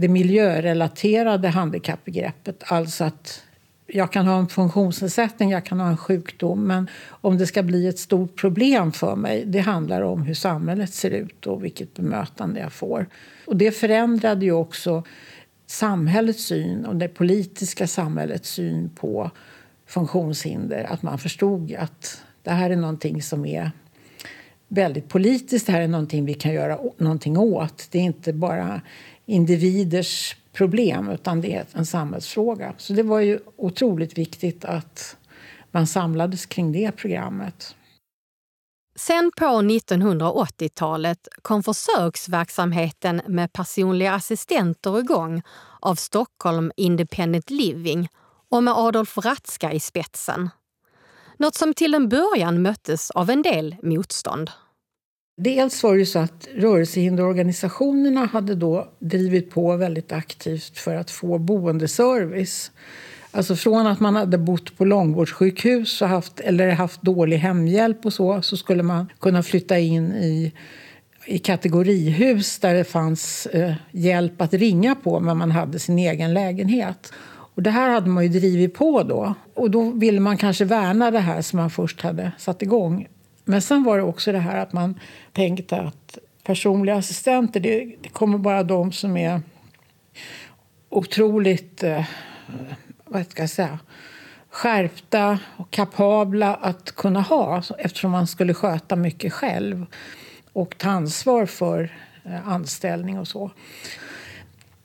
[0.00, 2.62] det miljörelaterade handikappbegreppet.
[2.66, 3.42] Alltså att
[3.86, 7.88] jag kan ha en funktionsnedsättning, jag kan ha en sjukdom men om det ska bli
[7.88, 12.60] ett stort problem för mig det handlar om hur samhället ser ut och vilket bemötande
[12.60, 13.06] jag får.
[13.46, 15.02] Och det förändrade ju också
[15.66, 19.30] samhällets syn och det politiska samhällets syn på
[19.86, 20.84] funktionshinder.
[20.84, 23.70] Att man förstod att det här är någonting som är
[24.68, 25.66] väldigt politiskt.
[25.66, 27.88] Det här är någonting vi kan göra någonting åt.
[27.90, 28.80] Det är inte bara
[29.28, 32.74] individers problem utan det är en samhällsfråga.
[32.76, 35.16] Så det var ju otroligt viktigt att
[35.70, 37.74] man samlades kring det programmet.
[38.96, 45.42] Sen på 1980-talet kom försöksverksamheten med personliga assistenter igång
[45.80, 48.08] av Stockholm Independent Living
[48.50, 50.50] och med Adolf Ratzka i spetsen.
[51.36, 54.50] Något som till en början möttes av en del motstånd.
[55.40, 61.38] Dels var det så att rörelsehinderorganisationerna hade då drivit på väldigt aktivt för att få
[61.38, 62.70] boendeservice.
[63.30, 68.12] Alltså från att man hade bott på långvårdssjukhus och haft, eller haft dålig hemhjälp och
[68.12, 70.52] så, så skulle man kunna flytta in i,
[71.26, 76.34] i kategorihus där det fanns eh, hjälp att ringa på men man hade sin egen
[76.34, 77.12] lägenhet.
[77.54, 79.34] Och det här hade man ju drivit på då.
[79.54, 83.06] Och då ville man kanske värna det här som man först hade satt igång.
[83.48, 85.00] Men sen var det också det här att man
[85.32, 89.42] tänkte att personliga assistenter, det, det kommer bara de som är
[90.88, 92.04] otroligt, eh,
[93.04, 93.78] vad ska jag säga,
[94.50, 99.86] skärpta och kapabla att kunna ha alltså, eftersom man skulle sköta mycket själv
[100.52, 103.50] och ta ansvar för eh, anställning och så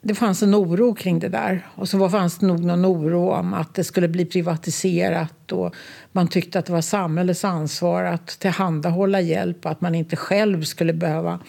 [0.05, 1.67] det fanns en oro kring det där.
[1.75, 5.51] Och så fanns det nog någon oro om att det skulle bli privatiserat.
[5.51, 5.75] Och
[6.15, 10.63] man tyckte att det var samhällets ansvar att tillhandahålla hjälp och att man inte själv
[10.63, 11.39] skulle behöva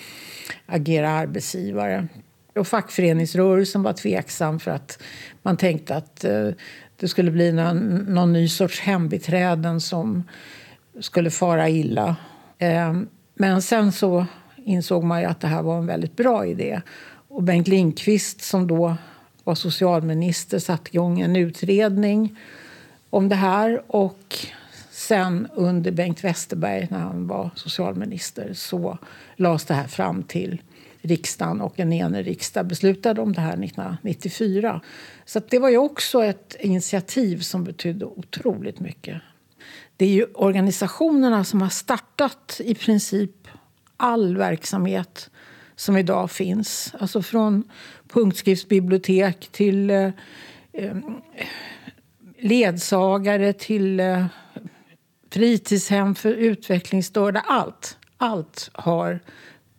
[0.67, 2.09] agera arbetsgivare.
[2.55, 5.03] Och fackföreningsrörelsen var tveksam för att
[5.43, 6.49] man tänkte att eh,
[6.97, 10.23] det skulle bli någon, någon ny sorts hembiträden som
[11.01, 12.17] skulle fara illa.
[12.59, 16.81] Ehm, men sen så insåg man ju att det här var en väldigt bra idé.
[17.29, 18.97] Och Bengt Lindqvist som då
[19.45, 22.37] var socialminister satte igång en utredning
[23.15, 23.83] om det här.
[23.87, 24.37] Och
[24.91, 28.99] sen under Bengt Westerberg, när han var socialminister, så
[29.37, 30.63] lades det här fram till
[31.03, 34.81] riksdagen och en enig riksdag beslutade om det här 1994.
[35.25, 39.23] Så det var ju också ett initiativ som betydde otroligt mycket.
[39.97, 43.49] Det är ju organisationerna som har startat i princip
[43.97, 45.31] all verksamhet
[45.77, 46.95] som idag finns.
[46.99, 47.65] Alltså från
[48.09, 50.11] punktskriftsbibliotek till eh,
[50.73, 50.97] eh
[52.45, 54.27] ledsagare till eh,
[55.31, 57.41] fritidshem för utvecklingsstörda.
[57.41, 59.21] Allt, allt har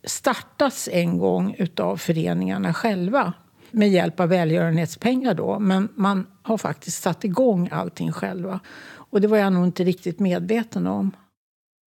[0.04, 3.32] startats en gång av föreningarna själva
[3.70, 5.34] med hjälp av välgörenhetspengar.
[5.34, 5.58] Då.
[5.58, 8.60] Men man har faktiskt satt igång allting själva.
[8.86, 11.16] Och det var jag nog inte riktigt medveten om.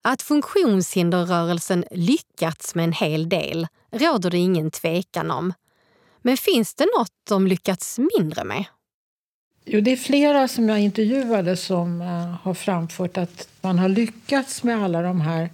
[0.04, 5.54] Att funktionshinderrörelsen lyckats med en hel del råder det ingen tvekan om.
[6.22, 8.66] Men finns det något de lyckats mindre med?
[9.72, 14.64] Jo, det är flera som jag intervjuade som uh, har framfört att man har lyckats
[14.64, 15.50] med alla de här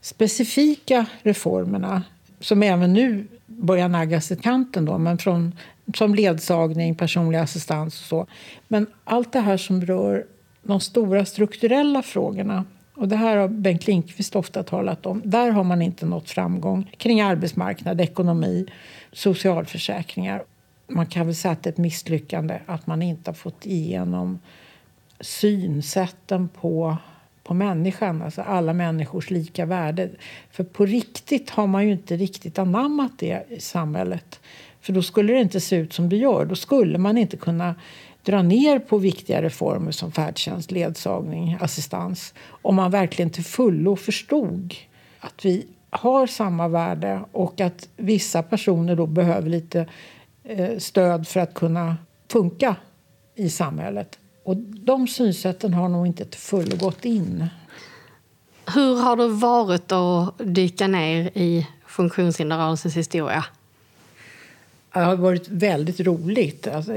[0.00, 2.02] specifika reformerna
[2.40, 5.52] som även nu börjar naggas i kanten, då, men från,
[5.94, 8.26] som ledsagning, personlig assistans och så.
[8.68, 10.26] Men allt det här som rör
[10.62, 15.22] de stora strukturella frågorna och det här har Bengt Lindqvist ofta talat om.
[15.24, 18.66] Där har man inte nått framgång kring arbetsmarknad, ekonomi,
[19.12, 20.42] socialförsäkringar.
[20.90, 24.38] Man kan väl säga att det är ett misslyckande att man inte har fått igenom
[25.20, 26.96] synsätten på
[27.50, 30.10] på människan, alltså alla människors lika värde.
[30.50, 34.40] För på riktigt har man ju inte riktigt anammat det i samhället.
[34.80, 36.44] För då skulle det inte se ut som det gör.
[36.44, 37.74] Då skulle man inte kunna
[38.22, 44.74] dra ner på viktiga reformer som färdtjänst, ledsagning, assistans om man verkligen till fullo förstod
[45.20, 49.86] att vi har samma värde och att vissa personer då behöver lite
[50.44, 51.96] Eh, stöd för att kunna
[52.32, 52.76] funka
[53.34, 54.18] i samhället.
[54.44, 57.46] Och de synsätten har nog inte till fullo gått in.
[58.74, 63.44] Hur har det varit att dyka ner i funktionshinderrörelsens historia?
[64.92, 66.66] Det har varit väldigt roligt.
[66.66, 66.96] Alltså,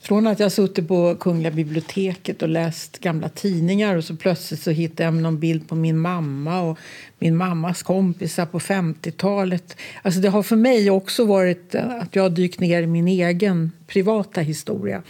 [0.00, 4.70] från att jag suttit på Kungliga biblioteket och läst gamla tidningar och så plötsligt så
[4.70, 6.78] hittade jag någon bild på min mamma och
[7.18, 9.76] min mammas kompisar på 50-talet.
[10.02, 13.72] Alltså, det har för mig också varit att jag har dykt ner i min egen
[13.86, 15.02] privata historia.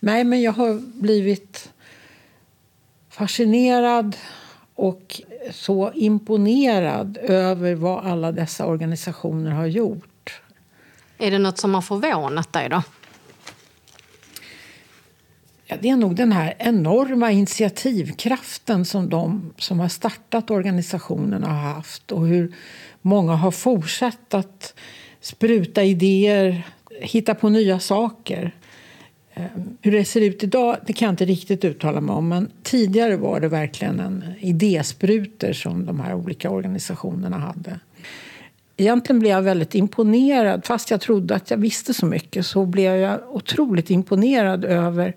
[0.00, 1.70] Nej, men jag har blivit
[3.10, 4.16] fascinerad
[4.74, 5.20] och
[5.52, 10.09] så imponerad över vad alla dessa organisationer har gjort.
[11.20, 12.68] Är det något som har förvånat dig?
[12.68, 12.82] då?
[15.66, 21.72] Ja, det är nog den här enorma initiativkraften som de som har startat organisationerna har
[21.72, 22.54] haft och hur
[23.02, 24.74] många har fortsatt att
[25.20, 26.66] spruta idéer,
[27.00, 28.54] hitta på nya saker.
[29.34, 32.50] Ehm, hur det ser ut idag det kan jag inte riktigt uttala mig om men
[32.62, 37.80] tidigare var det verkligen en idéspruter som de här olika organisationerna hade.
[38.80, 42.96] Egentligen blev jag väldigt imponerad, fast jag trodde att jag visste så mycket så blev
[42.96, 45.16] jag otroligt imponerad över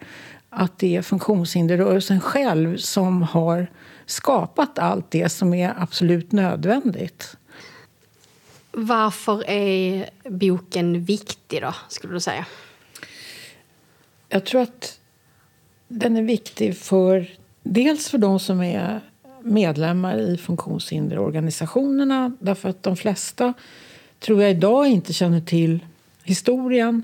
[0.49, 3.67] att det är funktionshinderrörelsen själv som har
[4.05, 7.37] skapat allt det som är absolut nödvändigt.
[8.71, 12.45] Varför är boken viktig då, skulle du säga?
[14.29, 14.99] Jag tror att
[15.87, 17.27] den är viktig för
[17.63, 19.01] dels för de som är
[19.43, 23.53] medlemmar i funktionshinderorganisationerna därför att de flesta
[24.19, 25.79] tror jag idag inte känner till
[26.23, 27.01] historien.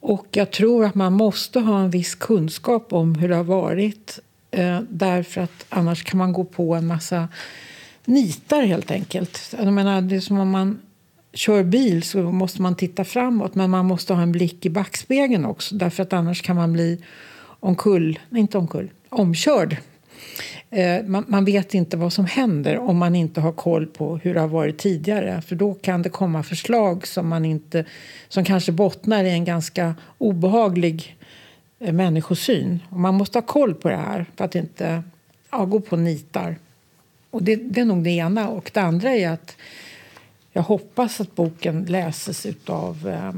[0.00, 4.18] Och jag tror att man måste ha en viss kunskap om hur det har varit
[4.50, 7.28] eh, därför att annars kan man gå på en massa
[8.04, 9.54] nitar helt enkelt.
[9.58, 10.80] Jag menar, det är som om man
[11.32, 15.44] kör bil så måste man titta framåt men man måste ha en blick i backspegeln
[15.44, 17.04] också därför att annars kan man bli
[17.60, 19.76] omkull, inte omkull, omkörd.
[20.70, 24.34] Eh, man, man, vet inte vad som händer om man inte har koll på hur
[24.34, 27.84] det har varit tidigare för då kan det komma förslag som, man inte,
[28.28, 31.16] som kanske bottnar i en ganska obehaglig
[31.78, 32.80] eh, människosyn.
[32.90, 35.02] Och man måste ha koll på det här för att inte
[35.50, 36.56] ja, gå på nitar.
[37.30, 38.48] Och det, det är nog det ena.
[38.48, 39.56] Och det andra är att
[40.52, 43.32] jag hoppas att boken läses av eh,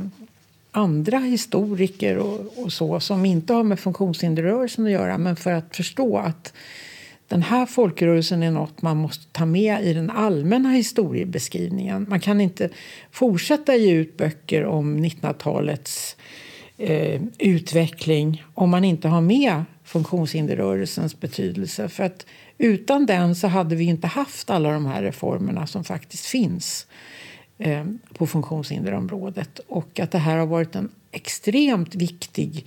[0.72, 5.76] andra historiker och, och, så som inte har med funktionshinderrörelsen att göra men för att
[5.76, 6.52] förstå att
[7.28, 12.06] den här folkrörelsen är något man måste ta med i den allmänna historiebeskrivningen.
[12.08, 12.68] Man kan inte
[13.10, 16.16] fortsätta ge ut böcker om 1900-talets
[16.78, 21.88] eh, utveckling om man inte har med funktionshinderrörelsens betydelse.
[21.88, 22.26] För att
[22.58, 26.86] utan den så hade vi inte haft alla de här reformerna som faktiskt finns
[27.62, 27.84] eh,
[28.14, 29.58] på funktionshinderområdet.
[29.58, 32.66] Och att det här har varit en extremt viktig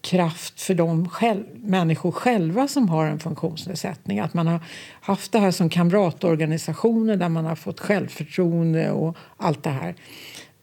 [0.00, 4.20] kraft för de själv, människor själva som har en funktionsnedsättning.
[4.20, 4.60] Att man har
[5.00, 9.94] haft det här som kamratorganisationer där man har fått självförtroende och allt det här.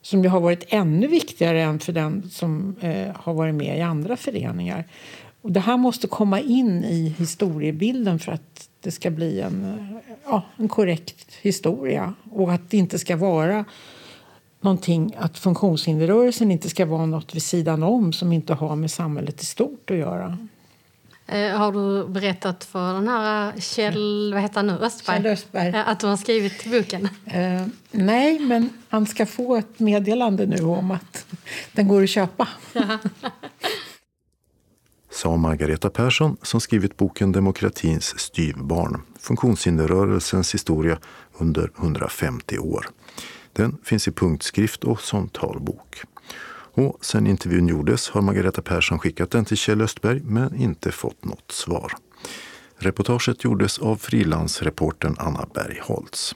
[0.02, 3.82] Som ju har varit ännu viktigare än för den som eh, har varit med i
[3.82, 4.86] andra föreningar.
[5.42, 9.78] Och det här måste komma in i historiebilden för att det ska bli en,
[10.26, 12.14] ja, en korrekt historia.
[12.32, 13.66] Och att det inte ska vara
[14.62, 19.42] någonting, att funktionshinderrörelsen inte ska vara något vid sidan om som inte har med samhället
[19.42, 20.38] i stort att göra.
[21.28, 25.18] Eh, har du berättat för den här Kjell, vad heter han nu, Östberg?
[25.18, 25.76] Kjell Östberg.
[25.76, 27.10] att du har skrivit boken?
[27.26, 31.26] Eh, nej, men han ska få ett meddelande nu om att
[31.74, 32.48] den går att köpa.
[35.12, 40.98] Sa Margareta Persson som skrivit boken Demokratins styvbarn, funktionshinderrörelsens historia
[41.34, 42.86] under 150 år.
[43.54, 46.02] Den finns i punktskrift och som talbok.
[46.74, 51.26] Och sen intervjun gjordes har Margareta Persson skickat den till Kjell Östberg men inte fått
[51.26, 51.94] något svar.
[52.78, 56.36] Reportaget gjordes av frilansreportern Anna Bergholtz.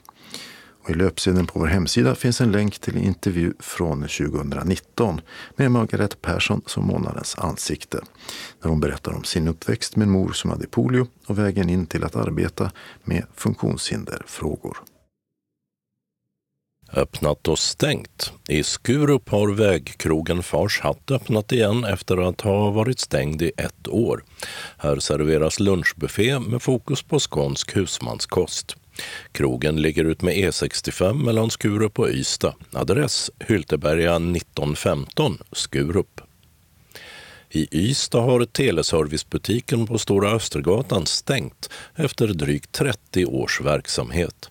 [0.86, 5.20] Och I löpsedeln på vår hemsida finns en länk till en intervju från 2019
[5.56, 8.00] med Margareta Persson som månadens ansikte.
[8.62, 11.86] Där hon berättar om sin uppväxt med en mor som hade polio och vägen in
[11.86, 12.70] till att arbeta
[13.04, 14.78] med funktionshinderfrågor.
[16.92, 18.32] Öppnat och stängt.
[18.48, 23.88] I Skurup har vägkrogen Fars hatt öppnat igen efter att ha varit stängd i ett
[23.88, 24.24] år.
[24.78, 28.76] Här serveras lunchbuffé med fokus på skånsk husmanskost.
[29.32, 32.54] Krogen ligger ut med E65 mellan Skurup och Ystad.
[32.72, 36.20] Adress Hylteberga 1915, Skurup.
[37.50, 44.50] I Ystad har teleservicebutiken på Stora Östergatan stängt efter drygt 30 års verksamhet.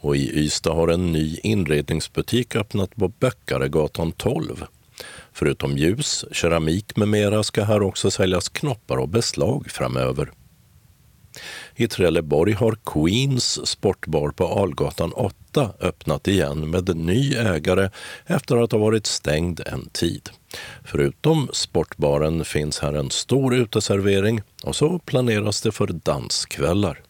[0.00, 4.64] Och i Ystad har en ny inredningsbutik öppnat på Böckaregatan 12.
[5.32, 10.30] Förutom ljus, keramik med mera ska här också säljas knoppar och beslag framöver.
[11.76, 17.90] I Trelleborg har Queens sportbar på Algatan 8 öppnat igen med ny ägare
[18.26, 20.30] efter att ha varit stängd en tid.
[20.84, 27.00] Förutom sportbaren finns här en stor uteservering och så planeras det för danskvällar.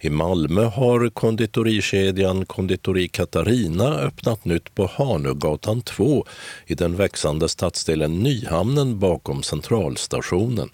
[0.00, 6.24] I Malmö har konditorikedjan Konditori Katarina öppnat nytt på Hanögatan 2
[6.66, 10.70] i den växande stadsdelen Nyhamnen bakom Centralstationen.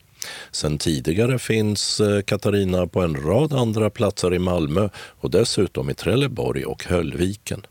[0.50, 5.94] Sen tidigare finns eh, Katarina på en rad andra platser i Malmö och dessutom i
[5.94, 7.66] Trelleborg och Höllviken.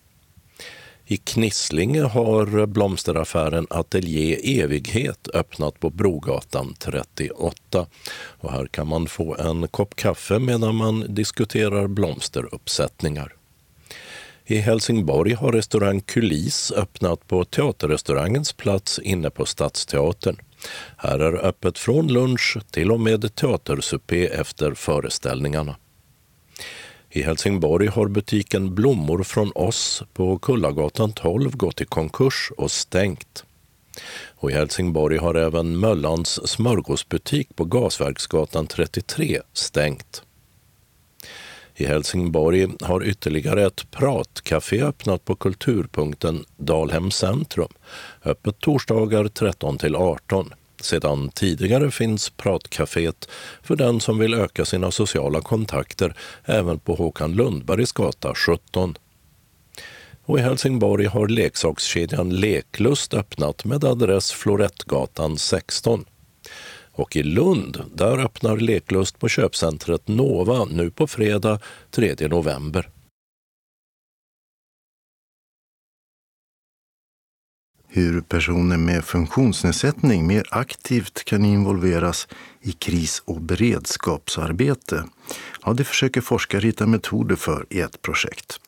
[1.05, 7.85] I Knislinge har blomsteraffären Ateljé Evighet öppnat på Brogatan 38.
[8.13, 13.33] Och här kan man få en kopp kaffe medan man diskuterar blomsteruppsättningar.
[14.45, 20.37] I Helsingborg har restaurang Kulis öppnat på Teaterrestaurangens plats inne på Stadsteatern.
[20.97, 25.75] Här är öppet från lunch till och med teatersupé efter föreställningarna.
[27.09, 33.43] I Helsingborg har butiken Blommor från oss på Kullagatan 12 gått i konkurs och stängt.
[34.35, 40.23] Och I Helsingborg har även Möllans smörgåsbutik på Gasverksgatan 33 stängt.
[41.81, 47.67] I Helsingborg har ytterligare ett pratcafé öppnat på Kulturpunkten Dalhem centrum.
[48.25, 50.53] Öppet torsdagar 13 till 18.
[50.81, 53.29] Sedan tidigare finns Pratcaféet
[53.63, 56.13] för den som vill öka sina sociala kontakter
[56.45, 58.97] även på Håkan Lundbergs gata 17.
[60.25, 66.05] Och i Helsingborg har leksakskedjan Leklust öppnat med adress Florettgatan 16.
[66.91, 71.59] Och i Lund, där öppnar Leklust på köpcentret Nova nu på fredag
[71.91, 72.89] 3 november.
[77.93, 82.27] hur personer med funktionsnedsättning mer aktivt kan involveras
[82.61, 85.03] i kris och beredskapsarbete.
[85.65, 88.59] Ja, det försöker forskare hitta metoder för i ett projekt.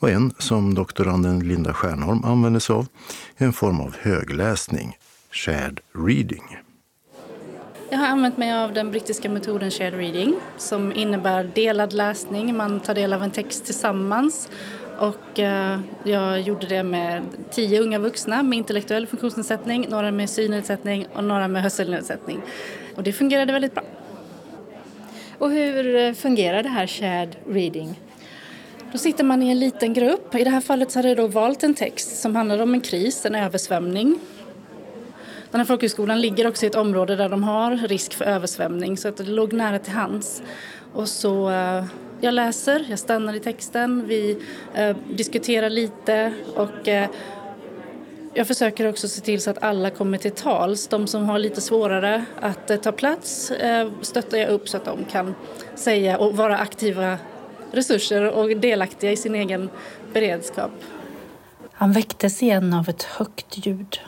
[0.00, 2.86] Och en som doktoranden Linda Stjernholm använder sig av
[3.36, 4.96] är en form av högläsning,
[5.30, 6.63] shared reading.
[7.90, 12.56] Jag har använt mig av den brittiska metoden shared reading som innebär delad läsning.
[12.56, 14.48] Man tar del av en text tillsammans
[14.98, 21.06] och eh, jag gjorde det med tio unga vuxna med intellektuell funktionsnedsättning, några med synnedsättning
[21.14, 22.40] och några med hörselnedsättning.
[22.96, 23.84] Och det fungerade väldigt bra.
[25.38, 28.00] Och hur eh, fungerar det här shared reading?
[28.92, 30.34] Då sitter man i en liten grupp.
[30.34, 32.80] I det här fallet så hade jag då valt en text som handlade om en
[32.80, 34.18] kris, en översvämning.
[35.54, 39.08] Den här folkhögskolan ligger också i ett område där de har risk för översvämning så
[39.08, 40.42] att det låg nära till hands.
[40.92, 41.84] Och så eh,
[42.20, 44.38] jag läser, jag stannar i texten, vi
[44.74, 47.08] eh, diskuterar lite och eh,
[48.34, 50.88] jag försöker också se till så att alla kommer till tals.
[50.88, 54.84] De som har lite svårare att eh, ta plats eh, stöttar jag upp så att
[54.84, 55.34] de kan
[55.74, 57.18] säga och vara aktiva
[57.72, 59.70] resurser och delaktiga i sin egen
[60.12, 60.72] beredskap.
[61.72, 63.98] Han väcktes igen av ett högt ljud.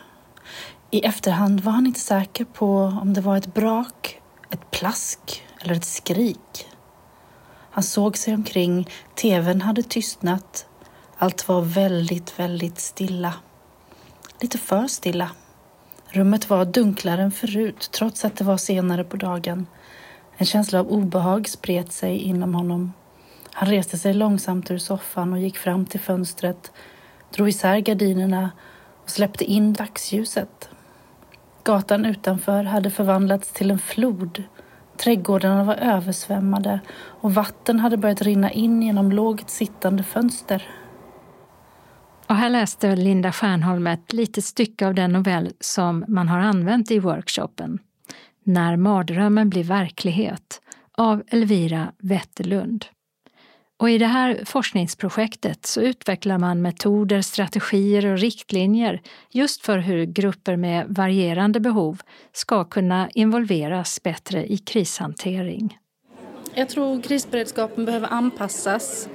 [0.91, 4.21] I efterhand var han inte säker på om det var ett brak,
[4.51, 6.67] ett plask eller ett skrik.
[7.71, 10.67] Han såg sig omkring, tvn hade tystnat.
[11.19, 13.35] Allt var väldigt, väldigt stilla.
[14.41, 15.31] Lite för stilla.
[16.09, 19.67] Rummet var dunklare än förut, trots att det var senare på dagen.
[20.37, 22.93] En känsla av obehag spred sig inom honom.
[23.53, 26.73] Han reste sig långsamt ur soffan och gick fram till fönstret,
[27.35, 28.51] drog isär gardinerna
[29.03, 30.69] och släppte in dagsljuset.
[31.67, 34.43] Gatan utanför hade förvandlats till en flod.
[34.97, 40.69] Trädgårdarna var översvämmade och vatten hade börjat rinna in genom lågt sittande fönster.
[42.27, 46.91] Och här läste Linda Stjärnholm ett litet stycke av den novell som man har använt
[46.91, 47.79] i workshopen.
[48.45, 50.61] När mardrömmen blir verklighet
[50.93, 52.85] av Elvira Wetterlund.
[53.79, 59.01] Och I det här forskningsprojektet så utvecklar man metoder, strategier och riktlinjer
[59.31, 62.01] just för hur grupper med varierande behov
[62.33, 65.79] ska kunna involveras bättre i krishantering.
[66.55, 69.09] Jag tror krisberedskapen behöver anpassas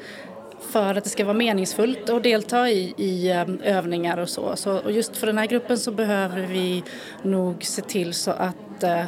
[0.72, 4.56] för att det ska vara meningsfullt att delta i, i eh, övningar och så.
[4.56, 4.78] så.
[4.78, 6.84] Och just för den här gruppen så behöver vi
[7.24, 9.04] nog se till så att eh,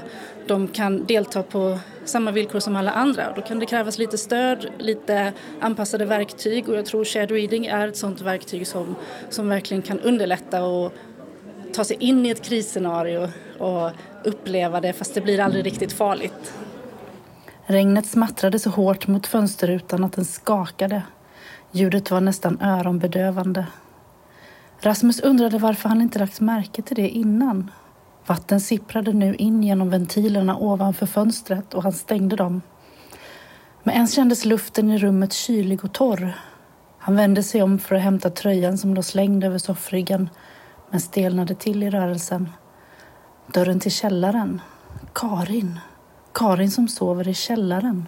[0.47, 3.33] de kan delta på samma villkor som alla andra.
[3.35, 7.87] Då kan det krävas lite stöd, lite anpassade verktyg och jag tror shared reading är
[7.87, 8.95] ett sådant verktyg som,
[9.29, 10.93] som verkligen kan underlätta och
[11.73, 13.29] ta sig in i ett krisscenario
[13.59, 13.91] och
[14.23, 16.53] uppleva det fast det blir aldrig riktigt farligt.
[17.65, 21.01] Regnet smattrade så hårt mot fönsterrutan att den skakade.
[21.71, 23.65] Ljudet var nästan öronbedövande.
[24.79, 27.71] Rasmus undrade varför han inte lagt märke till det innan.
[28.25, 32.61] Vatten sipprade nu in genom ventilerna ovanför fönstret och han stängde dem.
[33.83, 36.33] Men ens kändes luften i rummet kylig och torr.
[36.97, 40.29] Han vände sig om för att hämta tröjan som låg slängd över soffryggen
[40.89, 42.49] men stelnade till i rörelsen.
[43.47, 44.61] Dörren till källaren.
[45.13, 45.79] Karin.
[46.33, 48.07] Karin som sover i källaren.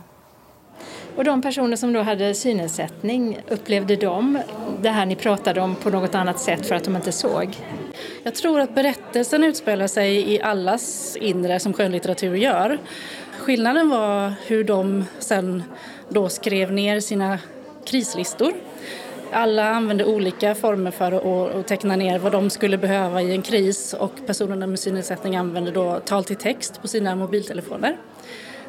[1.15, 4.39] Och de personer som då hade synnedsättning, upplevde de
[4.81, 7.57] det här ni pratade om på något annat sätt för att de inte såg?
[8.23, 12.79] Jag tror att berättelsen utspelar sig i allas inre som skönlitteratur gör.
[13.39, 15.63] Skillnaden var hur de sen
[16.09, 17.39] då skrev ner sina
[17.85, 18.53] krislistor.
[19.31, 21.11] Alla använde olika former för
[21.59, 25.71] att teckna ner vad de skulle behöva i en kris och personerna med synnedsättning använde
[25.71, 27.97] då tal till text på sina mobiltelefoner.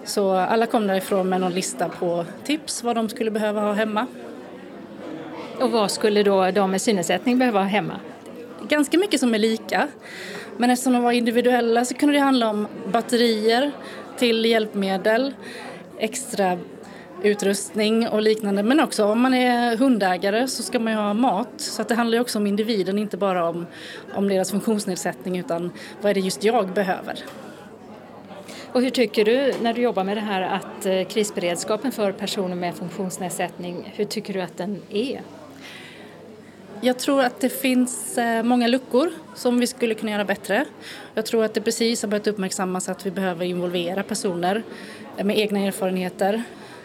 [0.04, 4.06] Så alla kom därifrån med någon lista på tips vad de skulle behöva ha hemma.
[5.60, 8.00] Och vad skulle då de med synnedsättning behöva ha hemma?
[8.68, 9.88] Ganska mycket som är lika.
[10.56, 13.72] Men eftersom de var individuella så kunde det handla om batterier
[14.18, 15.34] till hjälpmedel,
[15.98, 16.58] extra
[17.22, 18.62] utrustning och liknande.
[18.62, 21.48] Men också om man är hundägare så ska man ju ha mat.
[21.56, 23.66] Så att det handlar ju också om individen, inte bara om,
[24.14, 27.24] om deras funktionsnedsättning utan vad är det just jag behöver.
[28.72, 32.54] Och hur tycker du när du jobbar med det här att eh, krisberedskapen för personer
[32.54, 35.20] med funktionsnedsättning, hur tycker du att den är?
[36.80, 40.64] Jag tror att det finns eh, många luckor som vi skulle kunna göra bättre.
[41.14, 44.62] Jag tror att det precis har börjat uppmärksammas att vi behöver involvera personer
[45.16, 46.42] eh, med egna erfarenheter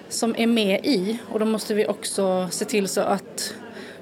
[0.10, 3.54] som är med i och då måste vi också se till så att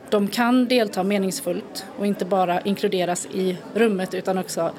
[0.10, 4.72] de kan delta meningsfullt och inte bara inkluderas i rummet utan också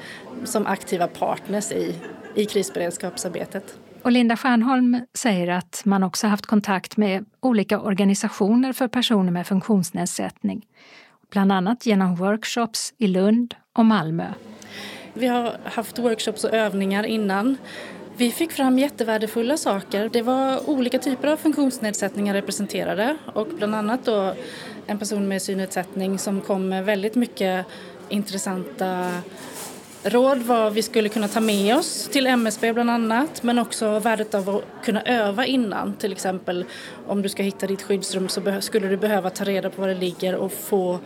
[0.45, 1.95] som aktiva partners i
[2.35, 3.77] i krisberedskapsarbetet.
[4.01, 9.47] Och Linda Stjärnholm säger att man också haft kontakt med olika organisationer för personer med
[9.47, 10.65] funktionsnedsättning.
[11.31, 14.27] Bland annat genom workshops i Lund och Malmö.
[15.13, 17.57] Vi har haft workshops och övningar innan.
[18.17, 20.09] Vi fick fram jättevärdefulla saker.
[20.13, 24.33] Det var olika typer av funktionsnedsättningar representerade och bland annat då
[24.87, 27.65] en person med synnedsättning som kom med väldigt mycket
[28.09, 29.11] intressanta
[30.03, 34.33] råd vad vi skulle kunna ta med oss till MSB bland annat men också värdet
[34.35, 35.93] av att kunna öva innan.
[35.93, 36.65] Till exempel
[37.07, 39.95] om du ska hitta ditt skyddsrum så skulle du behöva ta reda på var det
[39.95, 40.99] ligger och få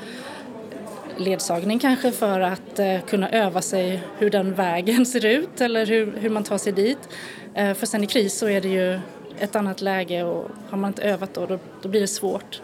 [1.17, 6.13] ledsagning kanske för att eh, kunna öva sig hur den vägen ser ut eller hur,
[6.17, 7.09] hur man tar sig dit.
[7.53, 8.99] Eh, för sen i kris så är det ju
[9.39, 12.61] ett annat läge och har man inte övat då, då, då blir det svårt.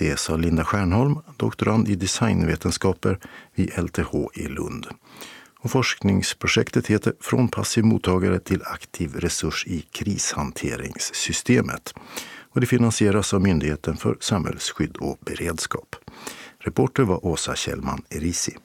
[0.00, 3.18] Det sa Linda Stjernholm, doktorand i designvetenskaper
[3.54, 4.86] vid LTH i Lund.
[5.58, 11.94] Och forskningsprojektet heter Från passiv mottagare till aktiv resurs i krishanteringssystemet.
[12.50, 15.96] Och det finansieras av Myndigheten för samhällsskydd och beredskap.
[16.58, 18.56] Reporter var Åsa Kjellman Erisi.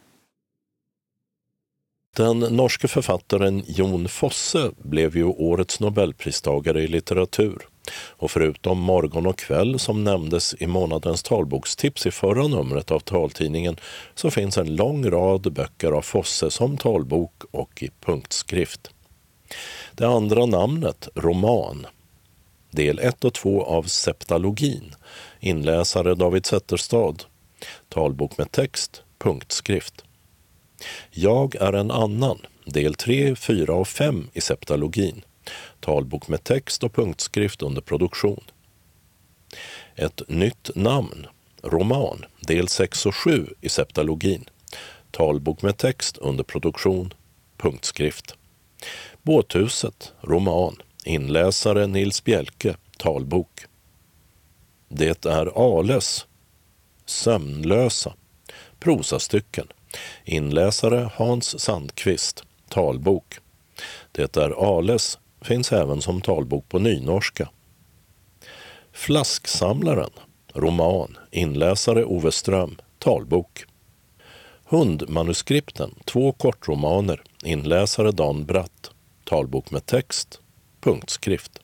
[2.16, 7.68] Den norske författaren Jon Fosse blev ju årets nobelpristagare i litteratur.
[7.94, 13.78] Och förutom Morgon och kväll som nämndes i månadens talbokstips i förra numret av taltidningen
[14.16, 18.90] så finns en lång rad böcker av Fosse som talbok och i punktskrift.
[19.92, 21.88] Det andra namnet, roman,
[22.72, 24.96] del 1 och 2 av Septalogin,
[25.40, 27.16] inläsare David Zetterstad,
[27.90, 30.04] talbok med text, punktskrift.
[31.12, 35.22] Jag är en annan, del 3, 4 och 5 i Septalogin,
[35.86, 38.44] talbok med text och punktskrift under produktion.
[39.96, 41.28] Ett nytt namn,
[41.64, 44.50] roman, del 6 och 7 i Septalogin,
[45.12, 47.14] talbok med text under produktion,
[47.58, 48.36] punktskrift.
[49.22, 53.66] Båthuset, roman, inläsare Nils Bjelke, talbok.
[54.90, 56.26] Det är Ales,
[57.06, 58.14] Sömnlösa,
[58.80, 59.68] prosastycken,
[60.24, 63.40] inläsare Hans Sandqvist, talbok.
[64.12, 67.50] Det är Ales finns även som talbok på nynorska.
[68.92, 70.10] Flasksamlaren,
[70.54, 73.66] roman, inläsare Ove Ström, talbok.
[74.66, 78.92] Hundmanuskripten, två kortromaner, inläsare Dan Bratt,
[79.24, 80.40] talbok med text,
[80.82, 81.60] punktskrift.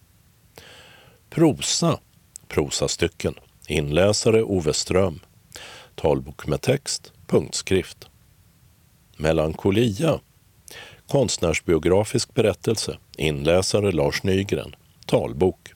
[1.29, 1.99] Prosa,
[2.47, 3.35] prosastycken,
[3.67, 5.19] inläsare Ove Ström,
[5.95, 8.09] talbok med text, punktskrift.
[9.17, 10.19] Melankolia,
[11.11, 15.71] konstnärsbiografisk berättelse, inläsare Lars Nygren, talbok.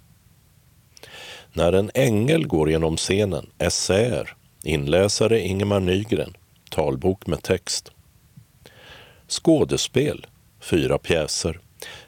[1.53, 6.33] När en ängel går genom scenen, essäer, inläsare Ingemar Nygren,
[6.69, 7.91] talbok med text.
[9.27, 10.27] Skådespel,
[10.59, 11.59] fyra pjäser,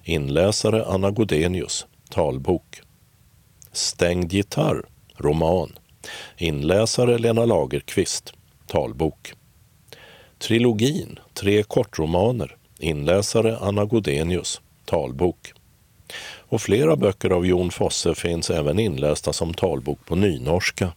[0.04, 2.82] inläsare Anna Godenius, talbok.
[3.72, 4.86] Stängd gitarr,
[5.18, 5.80] roman,
[6.38, 8.34] inläsare Lena Lagerqvist,
[8.68, 9.34] talbok.
[10.40, 15.54] Trilogin, tre kortromaner, inläsare Anna Godenius, talbok.
[16.50, 20.94] Och flera böcker av Jon Fosse finns även inlästa som talbok på nynorska.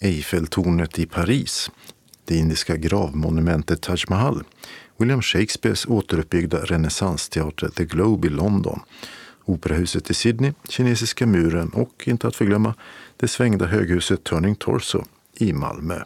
[0.00, 1.70] Eiffeltornet i Paris,
[2.24, 4.44] det indiska gravmonumentet Taj Mahal,
[4.96, 8.80] William Shakespeares återuppbyggda renässansteater The Globe i London,
[9.44, 12.74] Operahuset i Sydney, Kinesiska muren och, inte att förglömma,
[13.16, 15.04] det svängda höghuset Turning Torso
[15.34, 16.02] i Malmö.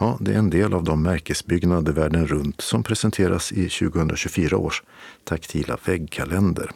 [0.00, 4.82] Ja, det är en del av de märkesbyggnader världen runt som presenteras i 2024 års
[5.24, 6.70] taktila väggkalender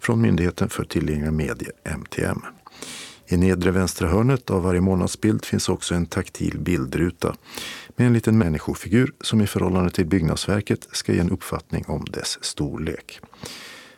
[0.00, 2.42] från Myndigheten för tillgängliga medier, MTM.
[3.26, 7.34] I nedre vänstra hörnet av varje månadsbild finns också en taktil bildruta
[7.96, 12.44] med en liten människofigur som i förhållande till byggnadsverket ska ge en uppfattning om dess
[12.44, 13.20] storlek.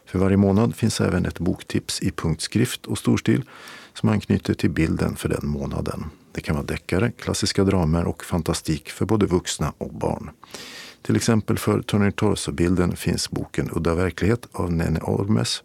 [0.06, 3.44] För varje månad finns även ett boktips i punktskrift och storstil
[3.92, 6.04] som anknyter till bilden för den månaden.
[6.34, 10.30] Det kan vara deckare, klassiska dramer och fantastik för både vuxna och barn.
[11.02, 15.62] Till exempel för Tony Torso-bilden finns boken Udda verklighet av Nene Ormes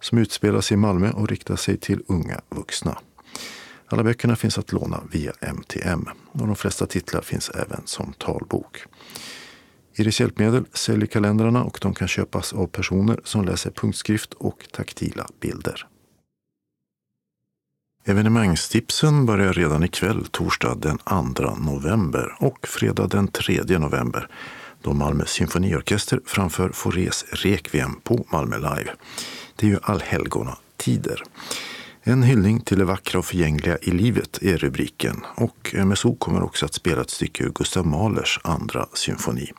[0.00, 2.98] som utspelas i Malmö och riktar sig till unga vuxna.
[3.86, 8.84] Alla böckerna finns att låna via MTM och de flesta titlar finns även som talbok.
[9.94, 15.26] Iris Hjälpmedel säljer kalendrarna och de kan köpas av personer som läser punktskrift och taktila
[15.40, 15.86] bilder.
[18.04, 24.28] Evenemangstipsen börjar redan ikväll, torsdag den 2 november och fredag den 3 november
[24.82, 28.90] då Malmö symfoniorkester framför Faurés Requiem på Malmö Live.
[29.56, 31.22] Det är ju allhelgona-tider.
[32.02, 36.66] En hyllning till det vackra och förgängliga i livet är rubriken och MSO kommer också
[36.66, 39.52] att spela ett stycke ur Gustav Mahlers andra symfoni.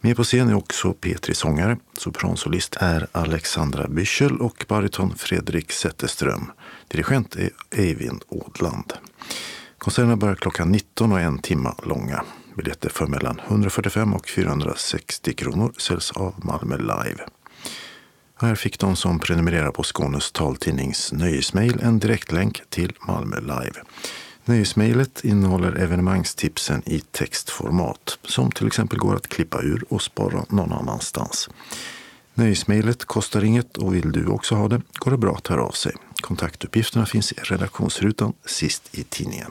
[0.00, 6.50] Med på scen är också Petri sångare, sopransolist är Alexandra Büchel och bariton Fredrik Zetterström.
[6.88, 8.92] Dirigent är Eivind Ådland.
[9.78, 12.24] Konserterna börjar klockan 19 och en timma långa.
[12.56, 17.26] Biljetter för mellan 145 och 460 kronor säljs av Malmö Live.
[18.36, 23.82] Här fick de som prenumererar på Skånes taltidnings nöjesmail en direktlänk till Malmö Live.
[24.44, 30.72] Nöjesmejlet innehåller evenemangstipsen i textformat som till exempel går att klippa ur och spara någon
[30.72, 31.48] annanstans.
[32.36, 35.70] Nöjesmejlet kostar inget och vill du också ha det går det bra att höra av
[35.70, 35.92] sig.
[36.20, 39.50] Kontaktuppgifterna finns i redaktionsrutan sist i tidningen.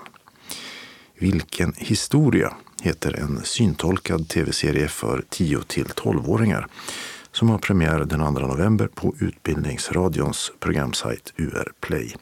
[1.20, 6.68] Vilken historia heter en syntolkad tv-serie för 10 till 12-åringar
[7.32, 12.16] som har premiär den 2 november på Utbildningsradions programsajt UR Play.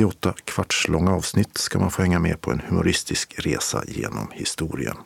[0.00, 4.96] I åtta kvartslånga avsnitt ska man få hänga med på en humoristisk resa genom historien.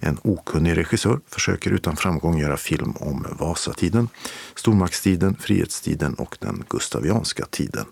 [0.00, 4.08] En okunnig regissör försöker utan framgång göra film om Vasatiden,
[4.54, 7.84] stormaktstiden, frihetstiden och den gustavianska tiden.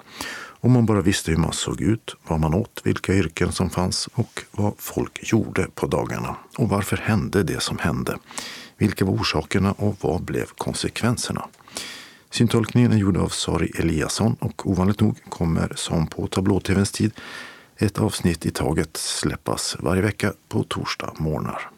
[0.61, 4.09] Om man bara visste hur man såg ut, vad man åt, vilka yrken som fanns
[4.15, 6.37] och vad folk gjorde på dagarna.
[6.59, 8.19] Och varför hände det som hände?
[8.77, 11.49] Vilka var orsakerna och vad blev konsekvenserna?
[12.33, 17.13] Syntolkningen är gjord av Sari Eliasson och ovanligt nog kommer som på tablå-tvns tid
[17.77, 21.71] ett avsnitt i taget släppas varje vecka på torsdag morgnar.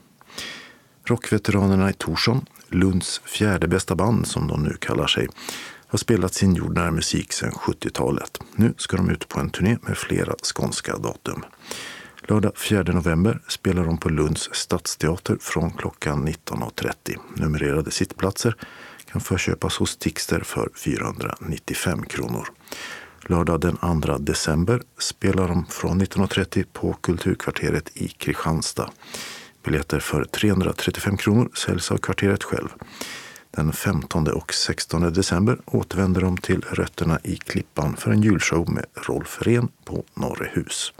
[1.04, 5.28] Rockveteranerna i Torsson, Lunds fjärde bästa band som de nu kallar sig,
[5.86, 8.40] har spelat sin jordnära musik sedan 70-talet.
[8.56, 11.44] Nu ska de ut på en turné med flera skånska datum.
[12.28, 17.16] Lördag 4 november spelar de på Lunds stadsteater från klockan 19.30.
[17.36, 18.56] Numrerade sittplatser
[19.14, 22.48] kan förköpas hos Tixter för 495 kronor.
[23.20, 28.90] Lördag den 2 december spelar de från 19.30 på Kulturkvarteret i Kristianstad.
[29.64, 32.68] Biljetter för 335 kronor säljs av kvarteret själv.
[33.50, 38.86] Den 15 och 16 december återvänder de till rötterna i Klippan för en julshow med
[38.94, 40.92] Rolf Rehn på Norrehus.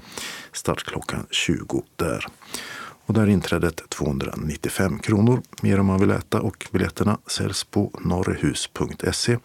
[0.53, 2.27] Start klockan 20 där.
[3.07, 5.43] Och där är inträdet 295 kronor.
[5.63, 9.39] Mer om man vill äta och biljetterna säljs på norrehus.se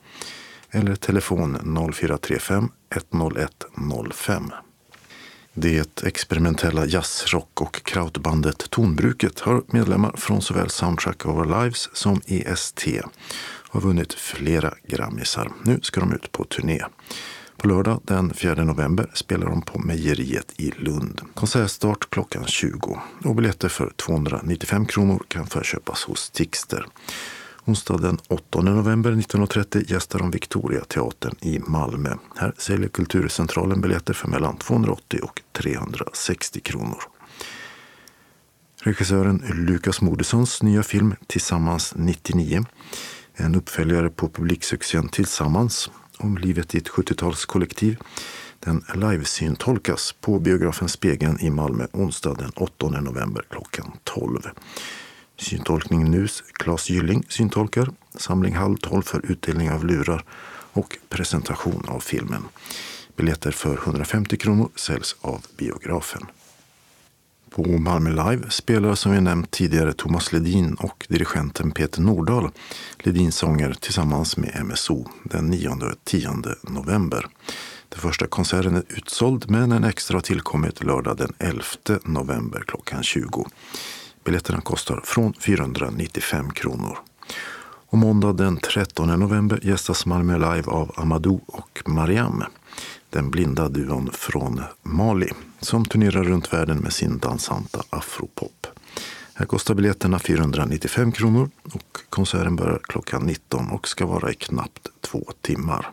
[0.72, 1.58] eller telefon
[1.94, 3.66] 0435 101
[4.14, 4.52] 05.
[5.54, 12.22] Det experimentella jazzrock och krautbandet Tonbruket har medlemmar från såväl Soundtrack of Our Lives som
[12.26, 12.88] EST
[13.70, 15.52] och har vunnit flera Grammisar.
[15.64, 16.82] Nu ska de ut på turné.
[17.60, 21.22] På lördag den 4 november spelar de på Mejeriet i Lund.
[21.34, 26.86] Konsertstart klockan 20 och biljetter för 295 kronor kan förköpas hos Tixter.
[27.66, 32.16] Onsdag den 8 november 1930 gästar de Victoria teatern i Malmö.
[32.36, 37.04] Här säljer Kulturcentralen biljetter för mellan 280 och 360 kronor.
[38.82, 42.66] Regissören Lukas Moodyssons nya film Tillsammans 99,
[43.34, 45.90] en uppföljare på publiksuccén Tillsammans
[46.20, 47.98] om livet i ett 70-talskollektiv.
[48.60, 54.42] Den livesyntolkas på biografen Spegeln i Malmö onsdag den 8 november klockan 12.
[55.38, 60.24] Syntolkning NUS Claes Gylling syntolkar, samling halv tolv för utdelning av lurar
[60.74, 62.44] och presentation av filmen.
[63.16, 66.26] Biljetter för 150 kronor säljs av biografen.
[67.50, 72.52] På Malmö Live spelar som vi nämnt tidigare Thomas Ledin och dirigenten Peter Nordahl
[73.00, 76.30] Ledins sånger tillsammans med MSO den 9 och 10
[76.62, 77.28] november.
[77.90, 81.64] Den första konserten är utsåld men en extra har tillkommit lördag den 11
[82.04, 83.46] november klockan 20.
[84.24, 86.98] Biljetterna kostar från 495 kronor.
[87.90, 92.44] Och måndag den 13 november gästas Malmö Live av Amadou och Mariam.
[93.10, 95.32] Den blinda duon från Mali
[95.62, 98.68] som turnerar runt världen med sin dansanta afropop.
[99.34, 104.88] Här kostar biljetterna 495 kronor och konserten börjar klockan 19 och ska vara i knappt
[105.02, 105.92] två timmar.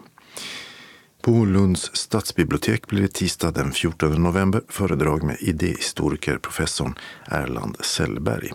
[1.20, 6.94] På Lunds stadsbibliotek blir det tisdag den 14 november föredrag med idéhistoriker professorn
[7.24, 8.52] Erland Sellberg.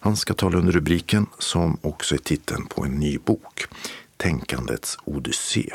[0.00, 3.64] Han ska tala under rubriken, som också är titeln på en ny bok,
[4.16, 5.72] Tänkandets odyssé.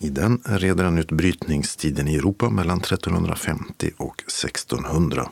[0.00, 5.30] I den reder han ut brytningstiden i Europa mellan 1350 och 1600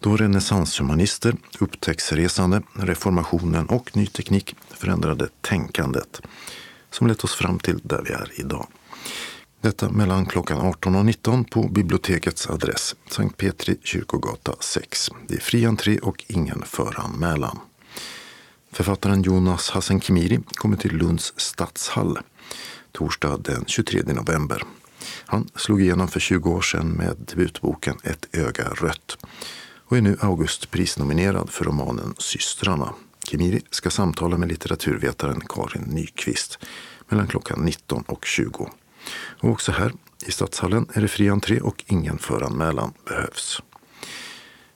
[0.00, 6.20] då renässanshumanister, upptäcktsresande, reformationen och ny teknik förändrade tänkandet
[6.90, 8.66] som lett oss fram till där vi är idag.
[9.60, 15.10] Detta mellan klockan 18 och 19 på bibliotekets adress Sankt Petri kyrkogata 6.
[15.28, 17.58] Det är fri entré och ingen föranmälan.
[18.72, 22.18] Författaren Jonas Hassen Khemiri kommer till Lunds stadshall
[22.92, 24.62] torsdag den 23 november.
[25.26, 29.18] Han slog igenom för 20 år sedan med debutboken Ett öga rött
[29.90, 32.94] och är nu Augustprisnominerad för romanen Systrarna.
[33.30, 36.58] Khemiri ska samtala med litteraturvetaren Karin Nyqvist
[37.08, 38.70] mellan klockan 19 och 20.
[39.40, 39.92] Och också här
[40.26, 43.62] i Stadshallen är det fri entré och ingen föranmälan behövs.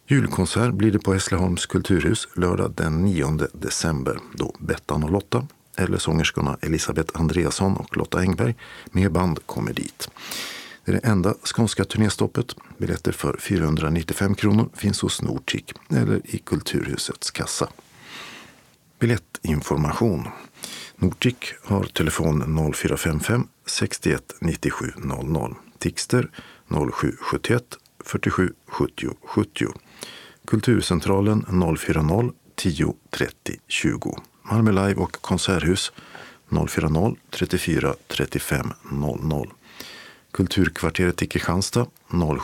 [0.06, 5.46] Julkonsert blir det på Hässleholms kulturhus lördag den 9 december då Bettan och Lotta,
[5.76, 8.54] eller sångerskorna Elisabeth Andreasson och Lotta Engberg
[8.92, 10.08] med band kommer dit.
[10.84, 12.56] Det är det enda skånska turnéstoppet.
[12.78, 17.68] Biljetter för 495 kronor finns hos Nortic eller i Kulturhusets kassa.
[18.98, 20.28] Biljettinformation.
[20.96, 25.54] Nortic har telefon 0455 61 97 00.
[25.78, 26.30] Tixter
[26.68, 27.64] 0771
[28.04, 29.66] 47 70 70.
[30.46, 31.42] Kulturcentralen
[31.76, 34.16] 040 10 30 20.
[34.50, 35.92] Malmö Live och Konserthus
[36.48, 39.52] 040 34 35 00.
[40.30, 41.86] Kulturkvarteret i Kristianstad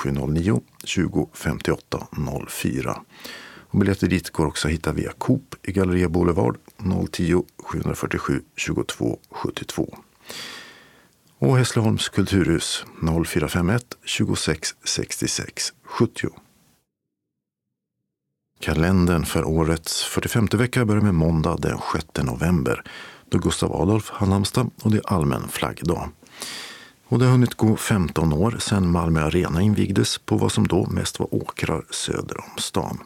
[0.03, 2.07] 0709 20 58
[2.49, 3.03] 04.
[3.71, 6.57] Och biljetter dit går också att hitta via Coop i Galleria Boulevard
[7.13, 9.99] 010 747 22 72.
[11.39, 12.85] Och Hässleholms kulturhus
[13.27, 16.29] 0451 26 66 70.
[18.61, 22.83] Kalendern för årets 45 vecka börjar med måndag den 6 november
[23.29, 26.09] då Gustav Adolf har namnsdag och det är allmän flaggdag.
[27.07, 30.87] Och det har hunnit gå 15 år sedan Malmö Arena invigdes på vad som då
[30.87, 32.99] mest var åkrar söder om stan.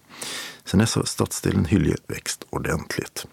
[0.64, 3.26] Sen dess har stadsdelen Hylje växt ordentligt.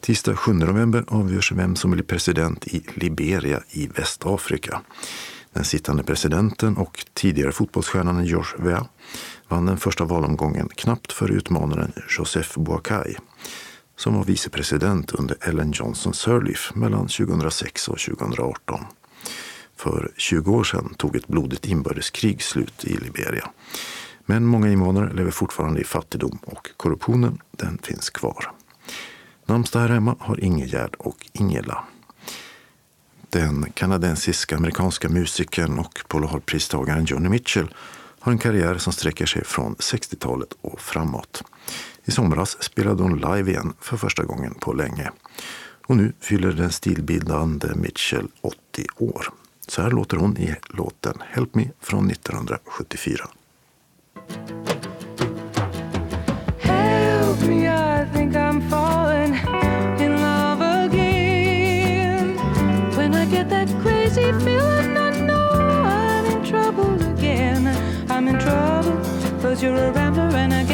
[0.00, 4.80] Tisdag 7 november avgörs vem som blir president i Liberia i Västafrika.
[5.52, 8.84] Den sittande presidenten och tidigare fotbollsstjärnan George Weah
[9.48, 13.16] vann den första valomgången knappt för utmanaren Joseph Boakai
[13.96, 18.80] som var vicepresident under Ellen Johnson Sirleaf mellan 2006 och 2018.
[19.76, 23.50] För 20 år sedan tog ett blodigt inbördeskrig slut i Liberia.
[24.26, 28.50] Men många invånare lever fortfarande i fattigdom och korruptionen den finns kvar.
[29.46, 31.84] Namnsdag här hemma har Ingegärd och Ingela.
[33.30, 37.74] Den kanadensiska amerikanska musikern och Polarpristagaren Joni Mitchell
[38.24, 41.42] har en karriär som sträcker sig från 60-talet och framåt.
[42.04, 45.10] I somras spelade hon live igen för första gången på länge.
[45.86, 49.28] Och nu fyller den stilbildande Mitchell 80 år.
[49.68, 53.28] Så här låter hon i låten Help Me från 1974.
[56.58, 57.93] Help me,
[69.54, 70.73] cause you're a rapper and a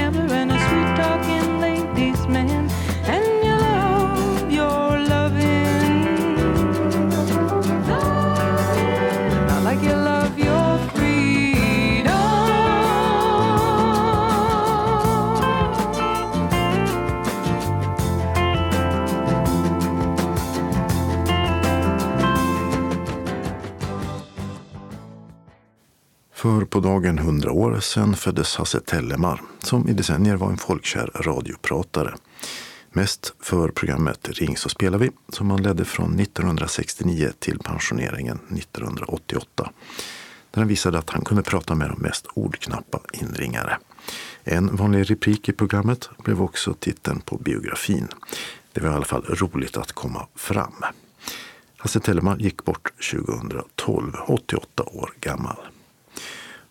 [26.41, 31.11] För på dagen hundra år sedan föddes Hasse Tellemar som i decennier var en folkkär
[31.15, 32.15] radiopratare.
[32.91, 39.71] Mest för programmet Ring så spelar vi som han ledde från 1969 till pensioneringen 1988.
[40.51, 43.79] Där han visade att han kunde prata med de mest ordknappa inringare.
[44.45, 48.09] En vanlig replik i programmet blev också titeln på biografin.
[48.73, 50.85] Det var i alla fall roligt att komma fram.
[51.77, 55.57] Hasse Tellemar gick bort 2012, 88 år gammal.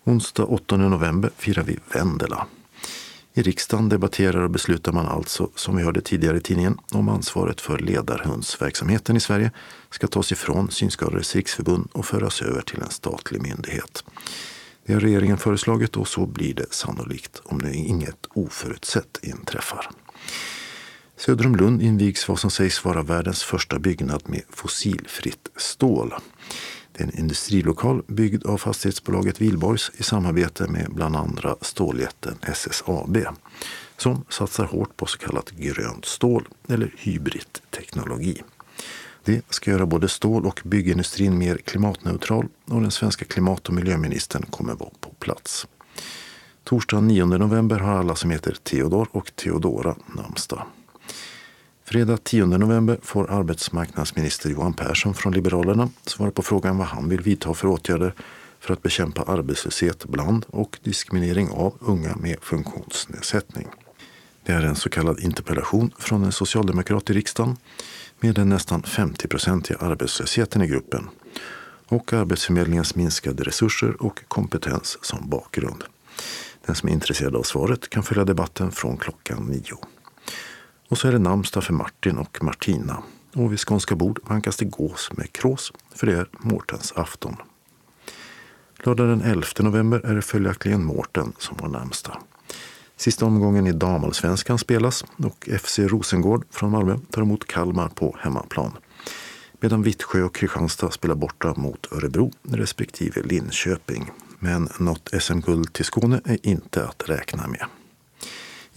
[0.10, 2.48] Onsdag 8 november firar vi Vendela.
[3.34, 7.62] I riksdagen debatterar och beslutar man alltså, som vi hörde tidigare i tidningen, om ansvaret
[7.62, 9.52] för ledarhundsverksamheten i Sverige
[9.90, 14.04] ska tas ifrån Synskadades riksförbund och föras över till en statlig myndighet.
[14.86, 19.90] Det har regeringen föreslagit och så blir det sannolikt om nu inget oförutsett inträffar.
[21.18, 26.14] Söder om Lund invigs vad som sägs vara världens första byggnad med fossilfritt stål.
[27.00, 33.18] Det är en industrilokal byggd av fastighetsbolaget Vilborgs i samarbete med bland andra ståljätten SSAB
[33.98, 38.42] som satsar hårt på så kallat grönt stål eller hybridteknologi.
[39.24, 44.46] Det ska göra både stål och byggindustrin mer klimatneutral och den svenska klimat och miljöministern
[44.50, 45.68] kommer vara på plats.
[46.64, 50.66] Torsdagen 9 november har alla som heter Theodor och Theodora namnsdag.
[51.90, 57.22] Fredag 10 november får arbetsmarknadsminister Johan Persson från Liberalerna svara på frågan vad han vill
[57.22, 58.14] vidta för åtgärder
[58.60, 63.68] för att bekämpa arbetslöshet bland och diskriminering av unga med funktionsnedsättning.
[64.46, 67.58] Det är en så kallad interpellation från en socialdemokrat i riksdagen
[68.20, 71.10] med den nästan 50-procentiga arbetslösheten i gruppen
[71.88, 75.84] och Arbetsförmedlingens minskade resurser och kompetens som bakgrund.
[76.66, 79.78] Den som är intresserad av svaret kan följa debatten från klockan nio.
[80.90, 83.04] Och så är det namnsdag för Martin och Martina.
[83.36, 87.36] Och vid skånska bord vankas det gås med krås, för det är Mårtens afton.
[88.84, 92.18] Lördag den 11 november är det följaktligen Mårten som har namnsdag.
[92.98, 98.72] Sista omgången i damallsvenskan spelas och FC Rosengård från Malmö tar emot Kalmar på hemmaplan.
[99.60, 104.12] Medan Vittsjö och Kristianstad spelar borta mot Örebro respektive Linköping.
[104.40, 107.66] Men något SM-guld till Skåne är inte att räkna med.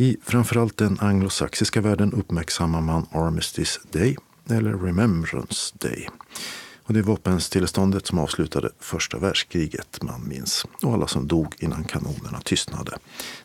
[0.03, 4.17] I framförallt den anglosaxiska världen uppmärksammar man Armistice Day
[4.51, 6.09] eller Remembrance Day.
[6.83, 11.85] Och det är vapenstilleståndet som avslutade första världskriget man minns och alla som dog innan
[11.85, 12.99] kanonerna tystnade.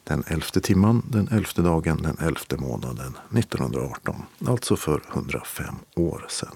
[0.03, 4.15] Den elfte timman, den elfte dagen, den elfte månaden 1918.
[4.47, 6.55] Alltså för 105 år sedan.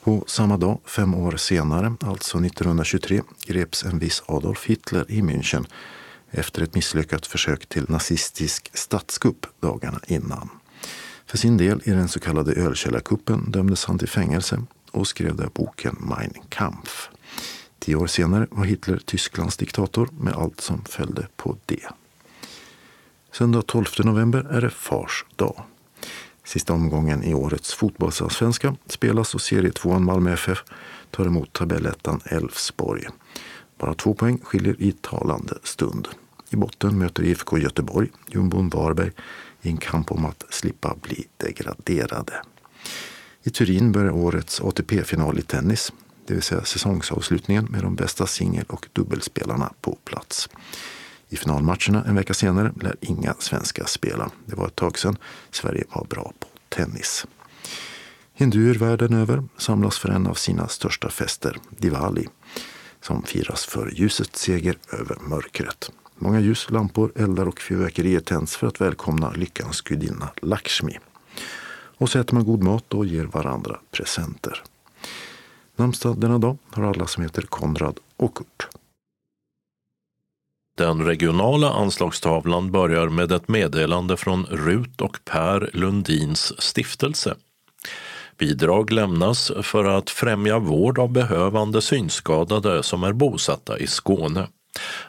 [0.00, 5.66] Och samma dag, fem år senare, alltså 1923, greps en viss Adolf Hitler i München
[6.30, 10.48] efter ett misslyckat försök till nazistisk statskupp dagarna innan.
[11.26, 15.50] För sin del i den så kallade ölkällarkuppen dömdes han till fängelse och skrev där
[15.54, 17.08] boken Mein Kampf.
[17.78, 21.88] Tio år senare var Hitler Tysklands diktator med allt som följde på det.
[23.32, 25.64] Söndag 12 november är det Fars dag.
[26.44, 30.64] Sista omgången i årets fotbollsallsvenska spelas och serietvåan Malmö FF
[31.10, 33.06] tar emot tabellettan Elfsborg.
[33.78, 36.08] Bara två poäng skiljer i talande stund.
[36.50, 39.12] I botten möter IFK Göteborg jumbon Varberg
[39.62, 42.32] i en kamp om att slippa bli degraderade.
[43.42, 45.92] I Turin börjar årets ATP-final i tennis,
[46.26, 50.48] det vill säga säsongsavslutningen med de bästa singel och dubbelspelarna på plats.
[51.28, 54.30] I finalmatcherna en vecka senare lär inga svenskar spela.
[54.46, 55.16] Det var ett tag sedan
[55.50, 57.26] Sverige var bra på tennis.
[58.34, 62.28] Hinduer världen över samlas för en av sina största fester, Diwali,
[63.00, 65.90] som firas för ljusets seger över mörkret.
[66.16, 70.98] Många ljus, lampor, eldar och fyrverkerier tänds för att välkomna lyckans gudinna Lakshmi.
[71.98, 74.62] Och så äter man god mat och ger varandra presenter.
[75.76, 78.68] Namnsdag denna dag har alla som heter Konrad och Kurt.
[80.76, 87.36] Den regionala anslagstavlan börjar med ett meddelande från Rut och Per Lundins stiftelse.
[88.38, 94.48] Bidrag lämnas för att främja vård av behövande synskadade som är bosatta i Skåne.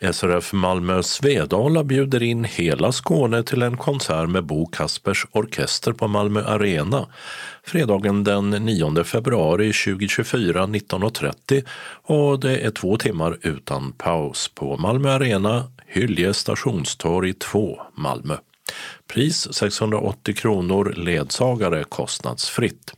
[0.00, 6.08] SRF Malmö Svedala bjuder in hela Skåne till en konsert med Bo Kaspers Orkester på
[6.08, 7.06] Malmö Arena
[7.64, 11.64] fredagen den 9 februari 2024 19.30
[12.02, 18.36] och det är två timmar utan paus på Malmö Arena, Hylje stationstorg 2, Malmö.
[19.06, 22.94] Pris 680 kronor, ledsagare kostnadsfritt.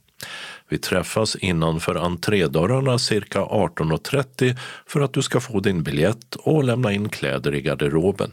[0.72, 4.56] Vi träffas innanför entrédörrarna cirka 18.30
[4.86, 8.32] för att du ska få din biljett och lämna in kläder i garderoben.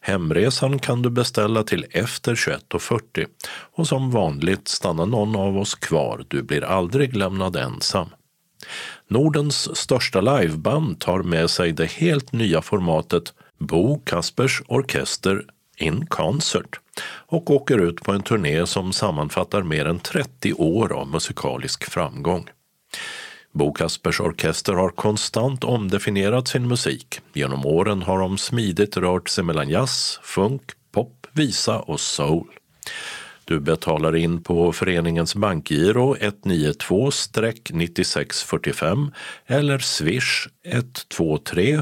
[0.00, 3.26] Hemresan kan du beställa till efter 21.40
[3.76, 6.24] och som vanligt stannar någon av oss kvar.
[6.28, 8.08] Du blir aldrig lämnad ensam.
[9.08, 15.44] Nordens största liveband tar med sig det helt nya formatet Bo Kaspers Orkester
[15.76, 16.80] in Concert
[17.26, 22.48] och åker ut på en turné som sammanfattar mer än 30 år av musikalisk framgång.
[23.52, 27.20] Bo Kaspers Orkester har konstant omdefinierat sin musik.
[27.32, 32.46] Genom åren har de smidigt rört sig mellan jazz, funk, pop, visa och soul.
[33.44, 39.12] Du betalar in på föreningens bankgiro 192-9645
[39.46, 41.80] eller swish 123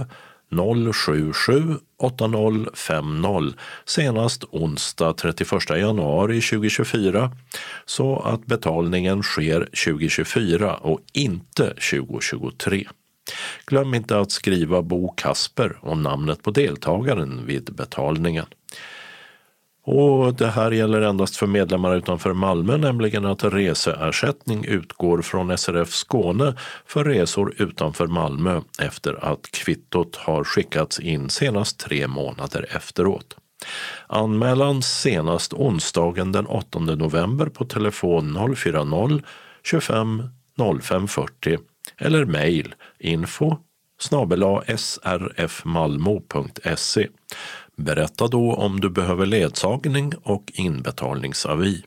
[0.50, 7.32] 077 8050 senast onsdag 31 januari 2024
[7.84, 12.88] så att betalningen sker 2024 och inte 2023.
[13.66, 18.46] Glöm inte att skriva Bo Kasper och namnet på deltagaren vid betalningen.
[19.90, 25.90] Och det här gäller endast för medlemmar utanför Malmö, nämligen att reseersättning utgår från SRF
[25.90, 26.54] Skåne
[26.86, 33.36] för resor utanför Malmö efter att kvittot har skickats in senast tre månader efteråt.
[34.06, 39.22] Anmälan senast onsdagen den 8 november på telefon 040
[39.62, 40.22] 25
[40.82, 41.58] 05 40
[41.98, 43.56] eller mejl info
[44.00, 45.48] srfmalmo.se
[47.78, 51.82] Berätta då om du behöver ledsagning och inbetalningsavi.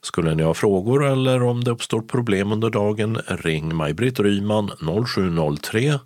[0.00, 4.70] Skulle ni ha frågor eller om det uppstår problem under dagen, ring Maj-Britt Ryman
[5.06, 5.98] 0703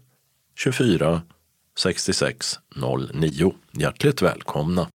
[0.57, 1.23] 24
[1.79, 2.55] 66
[3.11, 3.55] 09.
[3.73, 4.89] Hjärtligt välkomna!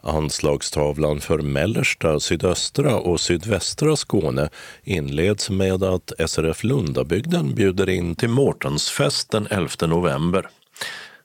[0.00, 4.50] Anslagstavlan för mellersta, sydöstra och sydvästra Skåne
[4.82, 10.50] inleds med att SRF Lundabygden bjuder in till Mårtensfest den 11 november.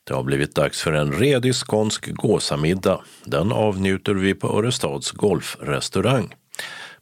[0.08, 3.02] Det har blivit dags för en redig skånsk gåsamiddag.
[3.26, 6.36] Den avnjuter vi på Örestads golfrestaurang.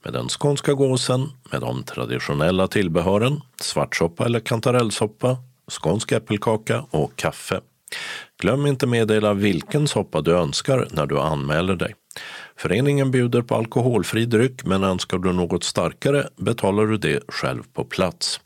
[0.03, 5.37] med den skånska gåsen med de traditionella tillbehören, svartsoppa eller kantarellsoppa,
[5.71, 7.61] skånsk äppelkaka och kaffe.
[8.41, 11.95] Glöm inte meddela vilken soppa du önskar när du anmäler dig.
[12.55, 17.85] Föreningen bjuder på alkoholfri dryck men önskar du något starkare betalar du det själv på
[17.85, 18.39] plats.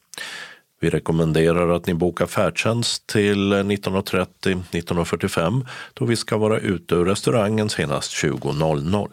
[0.80, 7.70] Vi rekommenderar att ni bokar färdtjänst till 19.30-19.45 då vi ska vara ute ur restaurangen
[7.70, 9.10] senast 20.00.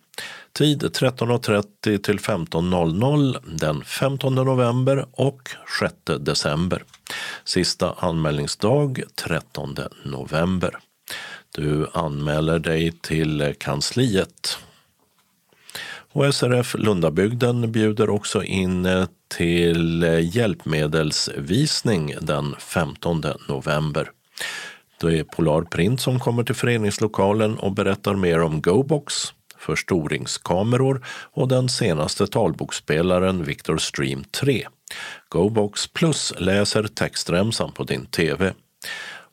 [0.53, 6.85] Tid 13.30 till 15.00 den 15 november och 6 december.
[7.45, 10.79] Sista anmälningsdag 13 november.
[11.55, 14.59] Du anmäler dig till kansliet.
[16.13, 24.11] Och SRF Lundabygden bjuder också in till hjälpmedelsvisning den 15 november.
[25.01, 29.15] Det är Polar Print som kommer till föreningslokalen och berättar mer om GoBox,
[29.59, 34.67] förstoringskameror och den senaste talboksspelaren Victor Stream 3.
[35.29, 38.53] GoBox Plus läser textremsan på din TV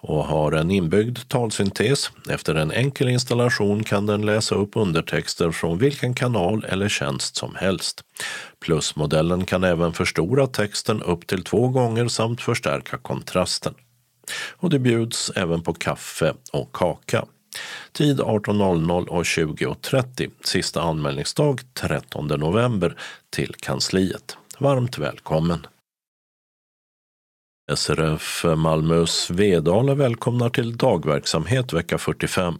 [0.01, 2.11] och har en inbyggd talsyntes.
[2.29, 7.55] Efter en enkel installation kan den läsa upp undertexter från vilken kanal eller tjänst som
[7.55, 8.01] helst.
[8.59, 13.73] Plusmodellen kan även förstora texten upp till två gånger samt förstärka kontrasten.
[14.51, 17.25] Och det bjuds även på kaffe och kaka.
[17.91, 20.31] Tid 18.00 och 20.30.
[20.43, 22.95] Sista anmälningsdag 13 november
[23.29, 24.37] till kansliet.
[24.59, 25.67] Varmt välkommen!
[27.76, 32.53] SRF Malmö Svedala välkomnar till dagverksamhet vecka 45.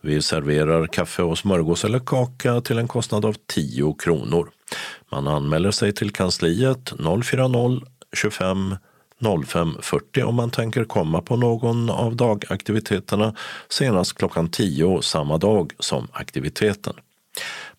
[0.00, 4.50] Vi serverar kaffe och smörgås eller kaka till en kostnad av 10 kronor.
[5.10, 6.92] Man anmäler sig till kansliet
[7.24, 7.80] 040
[8.16, 8.76] 25
[9.46, 13.34] 05 40 om man tänker komma på någon av dagaktiviteterna
[13.68, 16.94] senast klockan 10 samma dag som aktiviteten.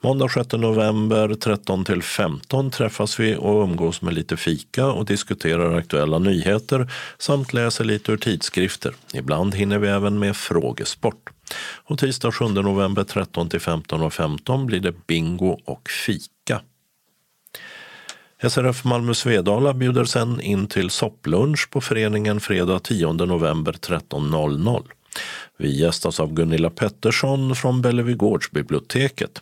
[0.05, 5.77] Måndag 6 november 13 till 15 träffas vi och umgås med lite fika och diskuterar
[5.77, 8.93] aktuella nyheter samt läser lite ur tidskrifter.
[9.13, 11.29] Ibland hinner vi även med frågesport.
[11.85, 16.61] Och tisdag 7 november 13 till 15 och 15 blir det bingo och fika.
[18.49, 24.83] SRF Malmö Svedala bjuder sen in till sopplunch på föreningen fredag 10 november 13.00.
[25.57, 29.41] Vi gästas av Gunilla Pettersson från Bellevigårdsbiblioteket.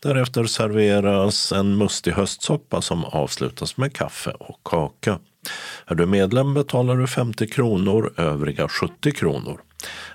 [0.00, 5.18] Därefter serveras en mustig höstsoppa som avslutas med kaffe och kaka.
[5.86, 9.60] Är du medlem betalar du 50 kronor, övriga 70 kronor.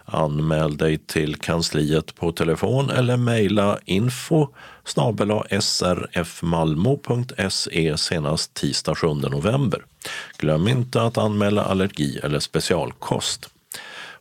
[0.05, 4.47] Anmäl dig till kansliet på telefon eller mejla info
[5.59, 6.37] srfmalmo.se
[7.97, 9.85] senast tisdag 7 november.
[10.37, 13.49] Glöm inte att anmäla allergi eller specialkost.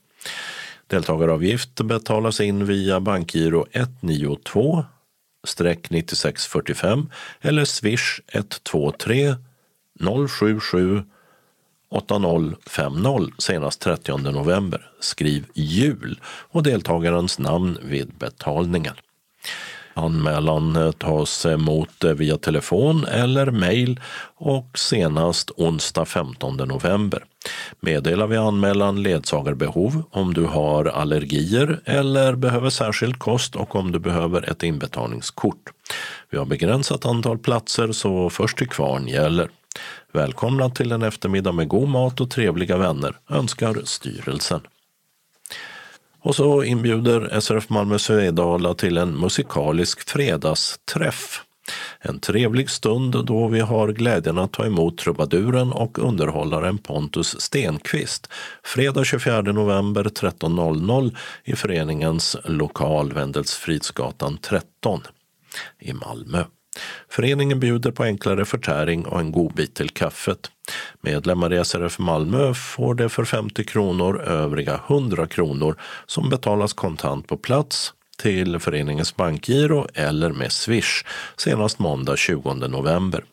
[0.87, 4.85] Deltagaravgift betalas in via bankgiro 192
[5.45, 7.11] 9645
[7.41, 9.37] eller swish 123
[10.29, 11.03] 077
[11.91, 14.91] 8050 senast 30 november.
[15.01, 18.95] Skriv jul och deltagarens namn vid betalningen.
[19.95, 24.01] Anmälan eh, tas emot eh, via telefon eller mejl
[24.37, 27.25] och senast onsdag 15 november.
[27.81, 33.99] Meddela vid anmälan ledsagarbehov om du har allergier eller behöver särskild kost och om du
[33.99, 35.73] behöver ett inbetalningskort.
[36.31, 39.49] Vi har begränsat antal platser så först till kvarn gäller.
[40.13, 44.61] Välkomna till en eftermiddag med god mat och trevliga vänner, önskar styrelsen.
[46.25, 51.43] Och så inbjuder SRF Malmö Svedala till en musikalisk fredagsträff.
[52.01, 58.29] En trevlig stund då vi har glädjen att ta emot trubaduren och underhållaren Pontus Stenqvist
[58.65, 65.01] fredag 24 november 13.00 i föreningens lokal Wendelsfridsgatan 13
[65.79, 66.45] i Malmö.
[67.09, 70.51] Föreningen bjuder på enklare förtäring och en godbit till kaffet.
[71.01, 75.77] Medlemmar i SRF Malmö får det för 50 kronor, övriga 100 kronor
[76.07, 81.05] som betalas kontant på plats till föreningens bankgiro eller med Swish
[81.37, 83.25] senast måndag 20 november.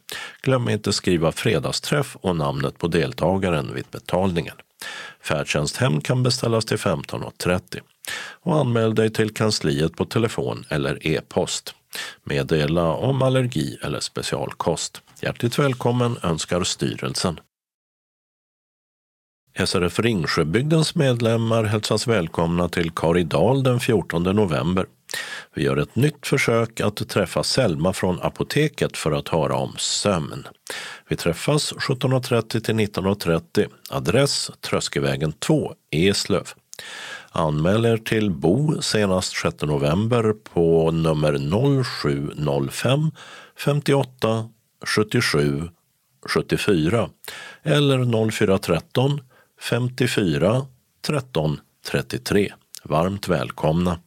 [0.42, 4.56] Glöm inte skriva fredagsträff och namnet på deltagaren vid betalningen.
[5.24, 7.80] Färdtjänsthem kan beställas till 15.30
[8.42, 11.76] och anmäl dig till kansliet på telefon eller e-post.
[12.24, 15.02] Meddela om allergi eller specialkost.
[15.22, 17.40] Hjärtligt välkommen önskar styrelsen.
[19.66, 24.86] SRF Ringsjöbygdens medlemmar hälsas välkomna till Karidal den 14 november.
[25.54, 30.48] Vi gör ett nytt försök att träffa Selma från apoteket för att höra om sömn.
[31.08, 33.70] Vi träffas 17.30 till 19.30.
[33.90, 36.48] Adress Tröskevägen 2, Eslöv.
[37.32, 41.38] Anmäl er till Bo senast 6 november på nummer
[41.84, 43.12] 0705
[43.58, 44.50] 58
[44.86, 45.70] 77
[46.26, 47.10] 74
[47.64, 49.22] eller 0413
[49.62, 50.66] 54
[51.02, 51.60] 13
[51.92, 52.54] 33.
[52.84, 54.00] Varmt välkomna!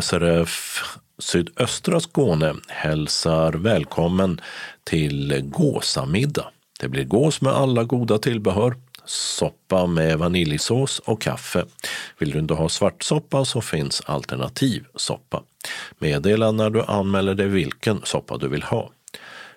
[0.00, 0.82] SRF
[1.18, 4.40] Sydöstra Skåne hälsar välkommen
[4.84, 6.50] till gåsamiddag.
[6.80, 8.76] Det blir gås med alla goda tillbehör
[9.10, 11.64] soppa med vaniljsås och kaffe.
[12.18, 15.42] Vill du inte ha svartsoppa så finns alternativ soppa.
[15.98, 18.90] Meddela när du anmäler dig vilken soppa du vill ha.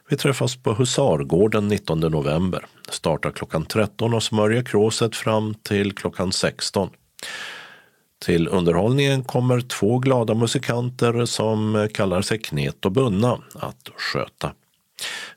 [0.10, 2.66] Vi träffas på Husargården 19 november.
[2.90, 6.90] Startar klockan 13 och smörjer kråset fram till klockan 16.
[8.26, 14.54] Till underhållningen kommer två glada musikanter som kallar sig Knet och Bunna att sköta.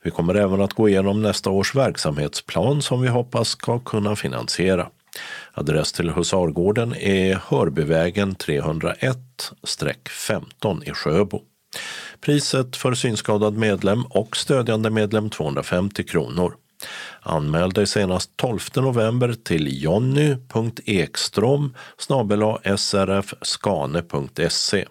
[0.02, 4.88] Vi kommer även att gå igenom nästa års verksamhetsplan som vi hoppas ska kunna finansiera.
[5.54, 11.40] Adress till Husargården är Hörbyvägen 301-15 i Sjöbo.
[12.20, 16.54] Priset för synskadad medlem och stödjande medlem 250 kronor.
[17.20, 21.74] Anmäl dig senast 12 november till jonny.ekstrom
[22.76, 24.86] srfskane.se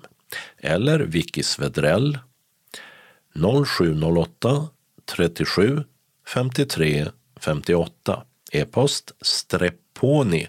[0.58, 2.18] eller Vicky Svedrell
[3.34, 4.70] 0708
[5.06, 5.84] 37
[6.26, 7.10] 53
[7.40, 8.16] 58
[8.52, 10.48] E-post strepponi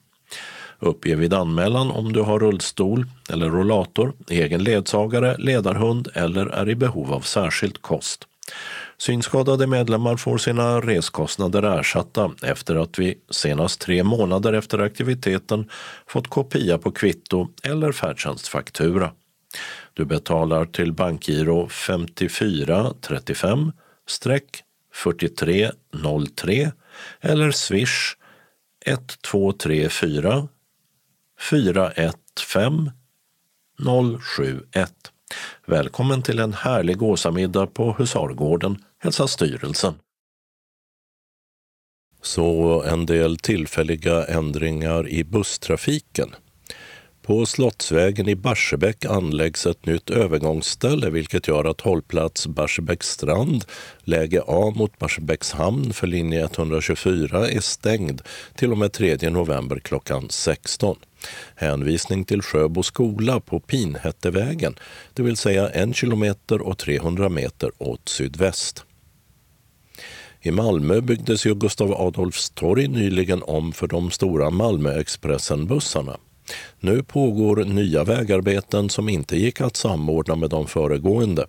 [0.80, 6.74] Uppge vid anmälan om du har rullstol eller rollator, egen ledsagare, ledarhund eller är i
[6.74, 8.24] behov av särskild kost.
[8.98, 15.68] Synskadade medlemmar får sina reskostnader ersatta efter att vi senast tre månader efter aktiviteten
[16.06, 19.10] fått kopia på kvitto eller färdtjänstfaktura.
[19.94, 23.72] Du betalar till bankgiro 5435
[24.94, 26.70] 4303
[27.20, 28.16] eller swish
[28.86, 30.48] 1234
[31.38, 32.90] 415
[34.20, 34.92] 071.
[35.66, 39.94] Välkommen till en härlig gåsamiddag på Husargården, hälsar styrelsen.
[42.22, 46.34] Så en del tillfälliga ändringar i busstrafiken.
[47.28, 53.64] På Slottsvägen i Barsebäck anläggs ett nytt övergångsställe vilket gör att hållplats Barsebäcks strand,
[54.04, 58.22] läge A mot Barsebäcks hamn för linje 124 är stängd
[58.54, 60.96] till och med 3 november klockan 16.
[61.54, 64.74] Hänvisning till Sjöbo skola på Pinhättevägen,
[65.14, 68.84] det vill säga en kilometer och 300 meter åt sydväst.
[70.40, 76.16] I Malmö byggdes ju Gustav Adolfs torg nyligen om för de stora Malmöexpressen-bussarna.
[76.80, 81.46] Nu pågår nya vägarbeten som inte gick att samordna med de föregående.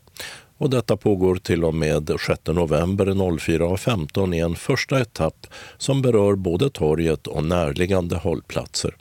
[0.58, 5.48] Och detta pågår till och med 6 november 04.15 i en första etapp
[5.78, 8.96] som berör både torget och närliggande hållplatser.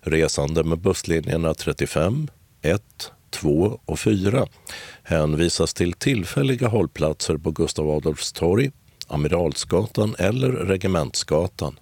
[0.00, 2.28] Resande med busslinjerna 35,
[2.62, 2.82] 1,
[3.30, 4.46] 2 och 4
[5.02, 8.70] hänvisas till tillfälliga hållplatser på Gustav Adolfs torg,
[9.08, 11.78] Amiralsgatan eller Regementsgatan.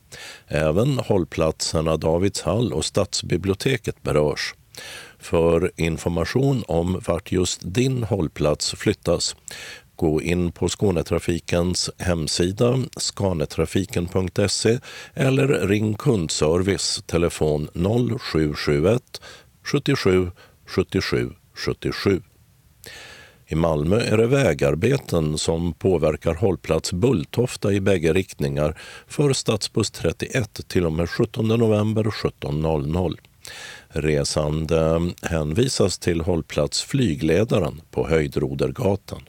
[0.49, 4.55] Även hållplatserna Davidshall och Stadsbiblioteket berörs.
[5.19, 9.37] För information om vart just din hållplats flyttas
[9.97, 14.79] gå in på Skånetrafikens hemsida skanetrafiken.se
[15.15, 17.69] eller ring kundservice telefon
[18.21, 19.21] 0771
[19.65, 20.31] 77
[20.67, 22.23] 77 77.
[23.53, 30.69] I Malmö är det vägarbeten som påverkar hållplats Bulltofta i bägge riktningar för stadsbuss 31
[30.69, 33.17] till och med 17 november 17.00.
[33.89, 39.23] Resande hänvisas till hållplats Flygledaren på Höjdrodergatan.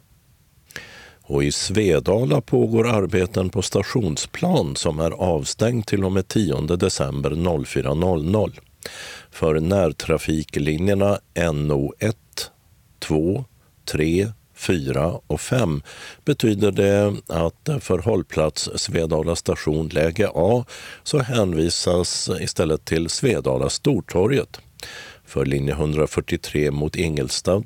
[1.22, 7.32] Och i Svedala pågår arbeten på stationsplan som är avstängd till och med 10 december
[7.32, 8.60] 04.00.
[9.32, 12.16] För närtrafiklinjerna NO1,
[13.00, 13.46] 2,
[13.86, 15.82] 3, 4 och 5
[16.26, 20.66] betyder det att för hållplats Svedala station läge A
[21.04, 24.60] så hänvisas istället till Svedala Stortorget.
[25.26, 27.64] För linje 143 mot Ingelstad,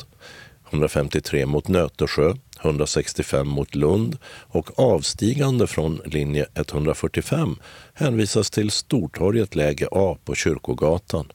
[0.69, 7.55] 153 mot Nötesjö, 165 mot Lund och avstigande från linje 145
[7.93, 11.31] hänvisas till Stortorget läge A på Kyrkogatan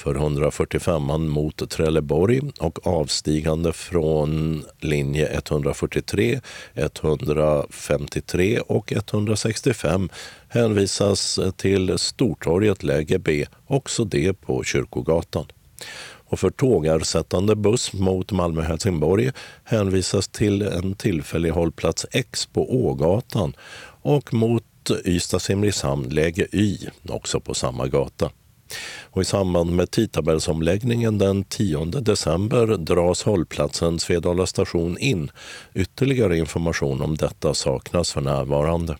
[0.00, 6.40] för 145 mot Trelleborg och avstigande från linje 143,
[6.74, 10.08] 153 och 165
[10.48, 15.46] hänvisas till Stortorget läge B, också det på Kyrkogatan.
[16.30, 19.32] Och för tågarsättande buss mot Malmö-Helsingborg
[19.64, 23.56] hänvisas till en tillfällig hållplats X på Ågatan
[24.02, 24.64] och mot
[25.04, 26.78] Ystad-Simrishamn läge Y,
[27.08, 28.30] också på samma gata.
[29.02, 35.30] Och I samband med tidtabellsomläggningen den 10 december dras hållplatsen Svedala station in.
[35.74, 38.96] Ytterligare information om detta saknas för närvarande.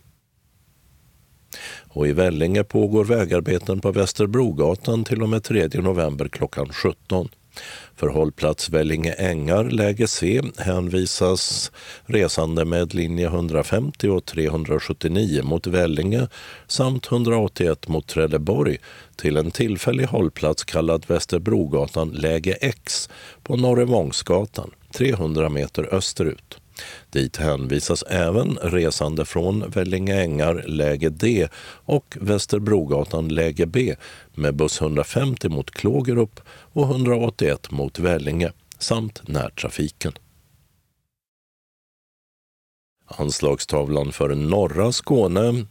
[1.88, 7.28] Och I Vällinge pågår vägarbeten på Västerbrogatan till och med 3 november klockan 17.
[7.96, 11.72] För hållplats Vällinge Ängar, läge C, hänvisas
[12.04, 16.28] resande med linje 150 och 379 mot Vällinge
[16.66, 18.78] samt 181 mot Trelleborg
[19.16, 23.08] till en tillfällig hållplats kallad Västerbrogatan läge X
[23.42, 26.59] på Norrevångsgatan, 300 meter österut.
[27.10, 31.48] Dit hänvisas även resande från Vellinge Ängar läge D
[31.84, 33.96] och Västerbrogatan läge B
[34.34, 40.12] med buss 150 mot Klågerup och 181 mot Vellinge samt närtrafiken.
[43.06, 45.66] Anslagstavlan för norra Skåne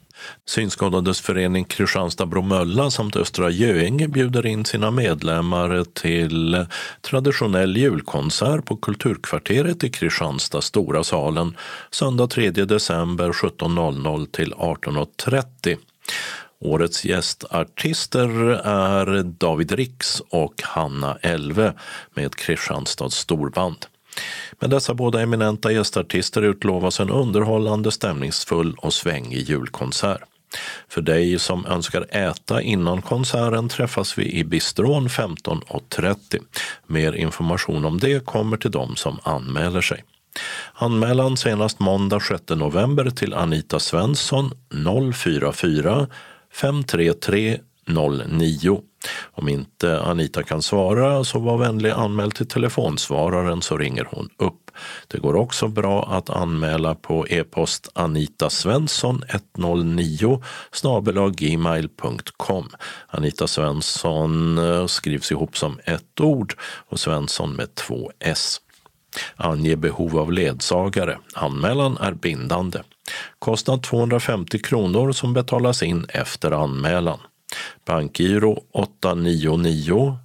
[0.46, 6.66] Synskadades förening Kristianstad-Bromölla samt Östra Göinge bjuder in sina medlemmar till
[7.02, 11.58] traditionell julkonsert på Kulturkvarteret i Kristianstad, Stora salen,
[11.92, 15.78] söndag 3 december 17.00 till 18.30.
[16.62, 18.30] Årets gästartister
[18.66, 21.74] är David Rix och Hanna Elve
[22.14, 23.86] med Kristianstads storband.
[24.60, 30.22] Med dessa båda eminenta gästartister utlovas en underhållande, stämningsfull och svängig julkonsert.
[30.90, 36.16] För dig som önskar äta innan konserten träffas vi i bistron 15.30.
[36.88, 40.04] Mer information om det kommer till dem som anmäler sig.
[40.74, 44.52] Anmälan senast måndag 6 november till Anita Svensson
[45.14, 46.08] 044
[46.54, 47.60] 533
[47.90, 48.82] 09.
[49.32, 54.72] Om inte Anita kan svara så var vänlig anmäl till telefonsvararen så ringer hon upp.
[55.08, 60.42] Det går också bra att anmäla på e-post anitasvensson 109
[61.36, 62.70] gmail.com.
[63.08, 68.62] Anita Svensson eh, skrivs ihop som ett ord och Svensson med två s.
[69.36, 71.18] Ange behov av ledsagare.
[71.34, 72.80] Anmälan är bindande.
[73.40, 77.20] Kostnad 250 kronor som betalas in efter anmälan.
[77.86, 80.18] Bankgiro 899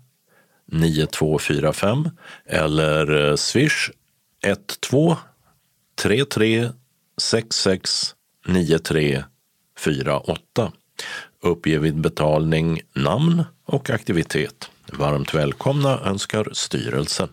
[0.73, 2.11] 9245
[2.47, 3.91] eller eh, swish
[4.81, 5.17] 12
[5.97, 6.71] 33
[7.17, 8.15] 66
[8.47, 9.25] 93
[9.79, 10.73] 48.
[11.43, 14.71] Uppge vid betalning namn och aktivitet.
[14.93, 17.29] Varmt välkomna önskar styrelsen.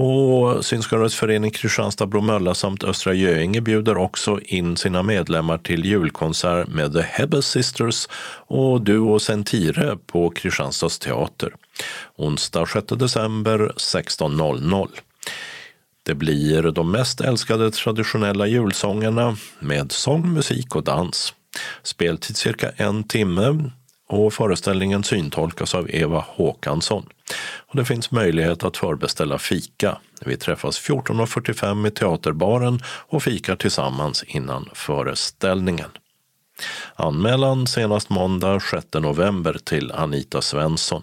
[0.00, 6.92] Och Synskadades förening Kristianstad-Bromölla samt Östra Göinge bjuder också in sina medlemmar till julkonsert med
[6.92, 8.08] The Hebbe Sisters
[8.46, 11.52] och Duo Sentire på Kristianstads teater.
[12.16, 14.88] Onsdag 6 december 16.00.
[16.02, 21.34] Det blir de mest älskade traditionella julsångerna med sång, musik och dans.
[21.82, 23.70] Speltid cirka en timme
[24.08, 27.06] och föreställningen syntolkas av Eva Håkansson.
[27.56, 29.98] Och det finns möjlighet att förbeställa fika.
[30.24, 35.90] Vi träffas 14.45 i Teaterbaren och fikar tillsammans innan föreställningen.
[36.94, 41.02] Anmälan senast måndag 6 november till Anita Svensson.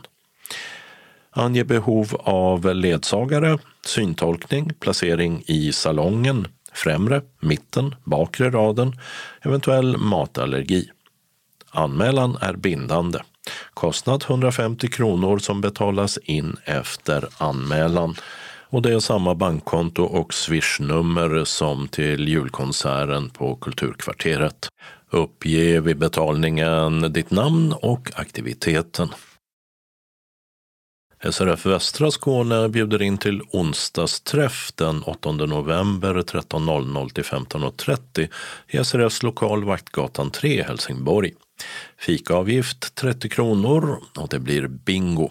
[1.32, 9.00] Ange behov av ledsagare, syntolkning, placering i salongen, främre, mitten, bakre raden,
[9.42, 10.90] eventuell matallergi.
[11.76, 13.20] Anmälan är bindande.
[13.74, 18.16] Kostnad 150 kronor som betalas in efter anmälan.
[18.70, 24.68] Och det är samma bankkonto och swishnummer som till julkonserten på Kulturkvarteret.
[25.10, 29.10] Uppge vid betalningen ditt namn och aktiviteten.
[31.32, 38.30] SRF Västra Skåne bjuder in till onsdagsträff den 8 november 13.00 till 15.30
[38.68, 41.34] i SRFs lokal Vaktgatan 3 i Helsingborg.
[41.98, 45.30] Fikaavgift 30 kronor och det blir bingo.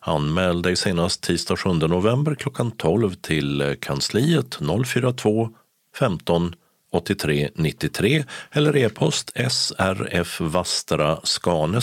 [0.00, 5.50] Anmäl dig senast tisdag 7 november klockan 12 till kansliet 042
[5.98, 6.54] 15
[6.92, 11.80] 83 93 eller e-post srfvastraskane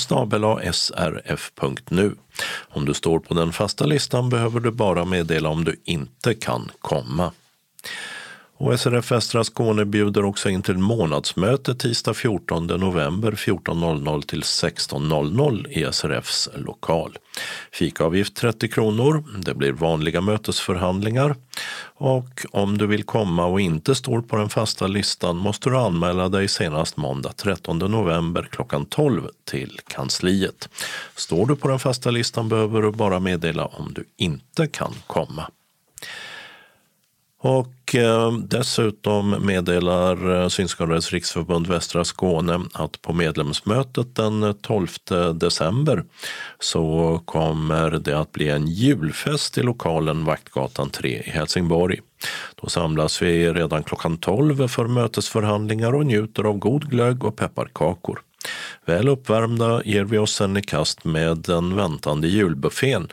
[2.70, 6.72] Om du står på den fasta listan behöver du bara meddela om du inte kan
[6.80, 7.32] komma.
[8.60, 15.68] Och SRF Västra Skåne bjuder också in till månadsmöte tisdag 14 november 14.00 till 16.00
[15.68, 17.18] i SRFs lokal.
[17.72, 19.24] Fikaavgift 30 kronor.
[19.46, 21.36] Det blir vanliga mötesförhandlingar.
[21.96, 26.30] Och om du vill komma och inte står på den fasta listan måste du anmäla
[26.30, 30.70] dig senast måndag 13 november klockan 12 till kansliet.
[31.16, 35.48] Står du på den fasta listan behöver du bara meddela om du inte kan komma.
[37.42, 44.88] Och eh, dessutom meddelar eh, Synskadades riksförbund Västra Skåne att på medlemsmötet den 12
[45.34, 46.04] december
[46.60, 52.00] så kommer det att bli en julfest i lokalen Vaktgatan 3 i Helsingborg.
[52.56, 58.20] Då samlas vi redan klockan 12 för mötesförhandlingar och njuter av god glögg och pepparkakor.
[58.86, 63.08] Väl uppvärmda ger vi oss sen i kast med den väntande julbuffén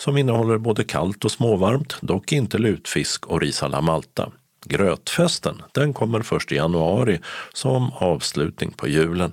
[0.00, 4.32] som innehåller både kallt och småvarmt, dock inte lutfisk och ris alla Malta.
[4.64, 7.20] Grötfesten den kommer först i januari
[7.52, 9.32] som avslutning på julen.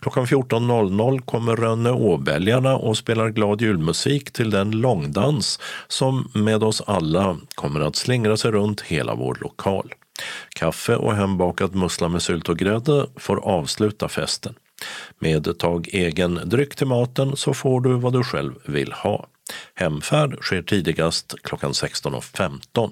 [0.00, 6.82] Klockan 14.00 kommer Rönne Åbälgarna och spelar glad julmusik till den långdans som med oss
[6.86, 9.92] alla kommer att slingra sig runt hela vår lokal.
[10.48, 14.54] Kaffe och hembakad mussla med sylt och grädde får avsluta festen.
[15.18, 19.26] Med tag egen dryck till maten så får du vad du själv vill ha.
[19.74, 22.90] Hemfärd sker tidigast klockan 16.15.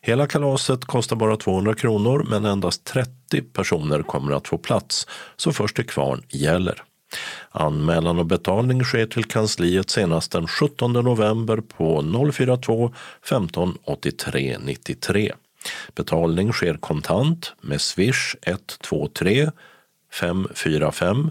[0.00, 5.06] Hela kalaset kostar bara 200 kronor men endast 30 personer kommer att få plats,
[5.36, 6.82] så först till kvarn gäller.
[7.50, 12.02] Anmälan och betalning sker till kansliet senast den 17 november på
[12.32, 15.32] 042 15 83 93.
[15.94, 19.50] Betalning sker kontant med swish 123
[20.12, 21.30] 545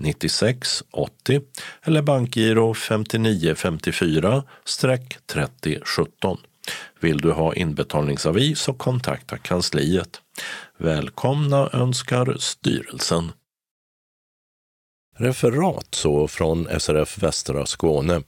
[0.00, 1.40] 96 80
[1.82, 4.42] eller bankgiro 59 54
[5.26, 6.38] 30 17.
[7.00, 10.20] Vill du ha inbetalningsavi så kontakta kansliet.
[10.78, 13.32] Välkomna önskar styrelsen.
[15.20, 18.22] Referat så från SRF Västra Skåne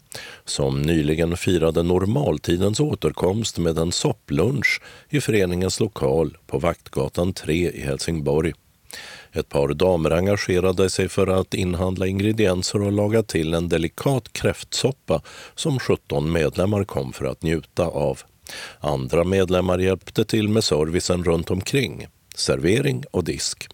[0.45, 7.81] som nyligen firade normaltidens återkomst med en sopplunch i föreningens lokal på Vaktgatan 3 i
[7.81, 8.53] Helsingborg.
[9.35, 15.23] Ett par damer engagerade sig för att inhandla ingredienser och laga till en delikat kräftsoppa
[15.55, 18.21] som 17 medlemmar kom för att njuta av.
[18.81, 23.69] Andra medlemmar hjälpte till med servicen runt omkring, servering och disk.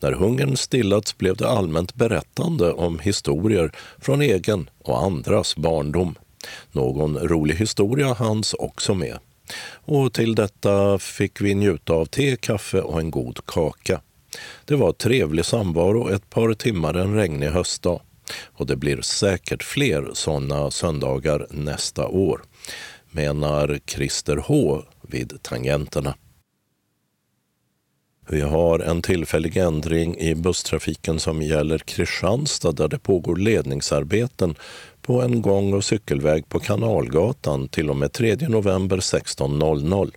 [0.00, 6.14] När hungern stillats blev det allmänt berättande om historier från egen och andras barndom.
[6.72, 9.18] Någon rolig historia hanns också med.
[9.84, 14.00] Och till detta fick vi njuta av te, kaffe och en god kaka.
[14.64, 18.00] Det var trevlig samvaro ett par timmar en regnig höstdag.
[18.44, 22.42] Och det blir säkert fler sådana söndagar nästa år,
[23.10, 26.14] menar Christer H vid Tangenterna.
[28.28, 34.54] Vi har en tillfällig ändring i busstrafiken som gäller Kristianstad där det pågår ledningsarbeten
[35.02, 40.12] på en gång och cykelväg på Kanalgatan till och med 3 november 16.00.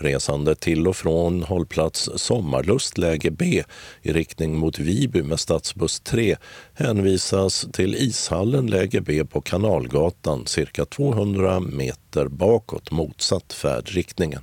[0.00, 3.64] Resande till och från hållplats Sommarlust läge B
[4.02, 6.36] i riktning mot Viby med stadsbuss 3
[6.74, 14.42] hänvisas till ishallen läge B på Kanalgatan cirka 200 meter bakåt motsatt färdriktningen.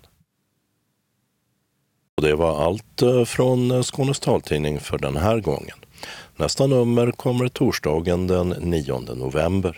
[2.18, 5.77] Och det var allt eh, från Skånes taltidning för den här gången.
[6.36, 9.77] Nästa nummer kommer torsdagen den 9 november.